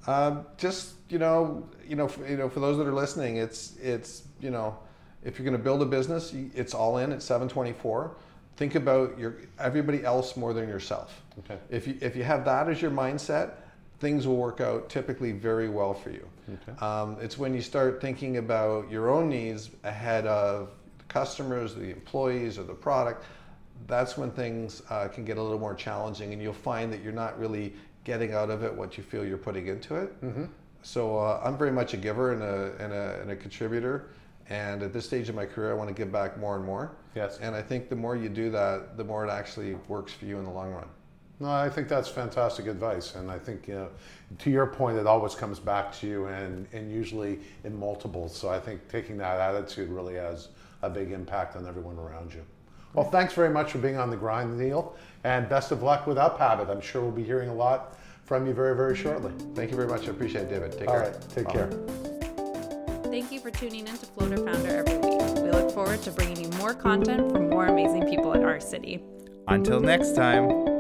Um, 0.08 0.46
just 0.58 0.96
you 1.10 1.20
know, 1.20 1.70
you 1.88 1.96
know, 1.96 2.08
for, 2.08 2.28
you 2.28 2.38
know, 2.38 2.50
for 2.50 2.60
those 2.60 2.78
that 2.78 2.88
are 2.88 2.94
listening, 2.94 3.38
it's 3.38 3.76
it's 3.78 4.24
you 4.40 4.50
know, 4.50 4.78
if 5.24 5.38
you're 5.38 5.46
going 5.46 5.58
to 5.58 5.64
build 5.64 5.82
a 5.82 5.86
business, 5.86 6.34
it's 6.56 6.74
all 6.74 6.98
in 6.98 7.12
at 7.12 7.22
724. 7.22 8.16
Think 8.56 8.76
about 8.76 9.18
your 9.20 9.38
everybody 9.60 10.04
else 10.04 10.38
more 10.38 10.54
than 10.54 10.68
yourself. 10.68 11.22
Okay. 11.40 11.60
If 11.70 11.88
you 11.88 11.98
if 12.02 12.16
you 12.16 12.24
have 12.24 12.46
that 12.46 12.70
as 12.70 12.82
your 12.82 12.92
mindset, 12.92 13.52
things 14.00 14.28
will 14.28 14.38
work 14.38 14.62
out 14.62 14.90
typically 14.90 15.32
very 15.32 15.70
well 15.70 15.94
for 15.94 16.10
you. 16.10 16.28
Okay. 16.50 16.86
Um, 16.86 17.18
it's 17.22 17.38
when 17.38 17.54
you 17.54 17.62
start 17.62 18.02
thinking 18.02 18.38
about 18.38 18.90
your 18.90 19.10
own 19.10 19.30
needs 19.30 19.70
ahead 19.84 20.26
of 20.26 20.72
customers, 21.14 21.76
the 21.76 21.92
employees, 21.92 22.58
or 22.58 22.64
the 22.64 22.74
product. 22.74 23.26
That's 23.88 24.18
when 24.18 24.32
things 24.32 24.82
uh, 24.90 25.08
can 25.08 25.24
get 25.24 25.38
a 25.38 25.42
little 25.42 25.60
more 25.60 25.76
challenging, 25.76 26.34
and 26.34 26.42
you'll 26.42 26.54
find 26.54 26.92
that 26.92 27.04
you're 27.04 27.14
not 27.14 27.40
really 27.40 27.74
getting 28.04 28.34
out 28.34 28.50
of 28.50 28.64
it 28.64 28.74
what 28.74 28.98
you 28.98 29.04
feel 29.04 29.24
you're 29.26 29.38
putting 29.38 29.68
into 29.68 29.96
it. 29.96 30.22
Mm-hmm. 30.22 30.46
So 30.82 31.18
uh, 31.18 31.42
I'm 31.44 31.58
very 31.58 31.72
much 31.72 31.94
a 31.94 31.98
giver 31.98 32.34
and 32.34 32.42
a, 32.42 32.74
and, 32.84 32.92
a, 32.92 33.22
and 33.22 33.32
a 33.32 33.36
contributor. 33.36 34.10
And 34.50 34.84
at 34.84 34.92
this 34.92 35.06
stage 35.06 35.30
of 35.30 35.36
my 35.36 35.46
career, 35.46 35.72
I 35.72 35.74
want 35.74 35.88
to 35.90 35.94
give 35.94 36.12
back 36.12 36.38
more 36.38 36.58
and 36.58 36.66
more. 36.66 36.92
Yes. 37.16 37.40
And 37.42 37.56
I 37.56 37.62
think 37.62 37.88
the 37.88 37.96
more 37.96 38.18
you 38.18 38.28
do 38.28 38.50
that, 38.52 38.98
the 38.98 39.04
more 39.04 39.26
it 39.26 39.30
actually 39.30 39.76
works 39.88 40.12
for 40.12 40.26
you 40.26 40.38
in 40.38 40.44
the 40.44 40.52
long 40.52 40.74
run. 40.74 40.88
No, 41.40 41.50
I 41.50 41.70
think 41.70 41.88
that's 41.88 42.08
fantastic 42.08 42.68
advice, 42.68 43.16
and 43.16 43.30
I 43.30 43.40
think 43.40 43.68
you 43.68 43.74
know, 43.74 43.90
to 44.40 44.50
your 44.50 44.68
point, 44.68 44.98
it 44.98 45.08
always 45.08 45.34
comes 45.34 45.60
back 45.60 45.92
to 46.00 46.08
you, 46.08 46.28
and 46.28 46.68
and 46.74 46.92
usually 46.92 47.40
in 47.64 47.78
multiples. 47.78 48.38
So 48.38 48.50
I 48.50 48.60
think 48.60 48.88
taking 48.88 49.18
that 49.18 49.40
attitude 49.40 49.90
really 49.90 50.14
has 50.16 50.50
a 50.84 50.90
big 50.90 51.12
impact 51.12 51.56
on 51.56 51.66
everyone 51.66 51.98
around 51.98 52.34
you. 52.34 52.46
Well, 52.94 53.10
thanks 53.10 53.34
very 53.34 53.50
much 53.50 53.72
for 53.72 53.80
being 53.80 53.98
on 53.98 54.12
the 54.12 54.18
grind, 54.18 54.60
Neil, 54.60 54.96
and 55.24 55.50
best 55.50 55.72
of 55.72 55.82
luck 55.82 56.06
with 56.06 56.18
Up 56.18 56.38
Habit. 56.38 56.70
I'm 56.70 56.82
sure 56.82 57.02
we'll 57.02 57.12
be 57.12 57.24
hearing 57.24 57.50
a 57.50 57.54
lot 57.54 57.98
from 58.26 58.46
you 58.46 58.54
very, 58.54 58.76
very 58.76 58.96
shortly. 58.96 59.32
Thank 59.56 59.72
you 59.72 59.76
very 59.76 59.88
much. 59.88 60.08
I 60.08 60.12
appreciate 60.12 60.44
it, 60.44 60.50
David. 60.50 60.74
Take 60.74 60.88
All 60.88 60.96
care. 60.96 61.12
right, 61.12 61.30
take 61.30 61.46
Bye. 61.46 61.54
care. 61.54 61.70
Thank 63.06 63.32
you 63.32 63.40
for 63.40 63.52
tuning 63.52 63.88
in 63.88 63.98
to 63.98 64.06
Floater 64.06 64.38
Founder 64.38 64.70
every 64.70 64.98
week. 64.98 65.22
We 65.44 65.52
look 65.52 65.72
forward 65.72 66.02
to 66.04 66.12
bringing 66.12 66.42
you 66.42 66.50
more 66.58 66.74
content 66.74 67.32
from 67.32 67.50
more 67.50 67.68
amazing 67.68 68.08
people 68.08 68.34
in 68.34 68.44
our 68.44 68.60
city. 68.60 69.04
Until 69.48 69.80
next 69.80 70.16
time. 70.16 70.73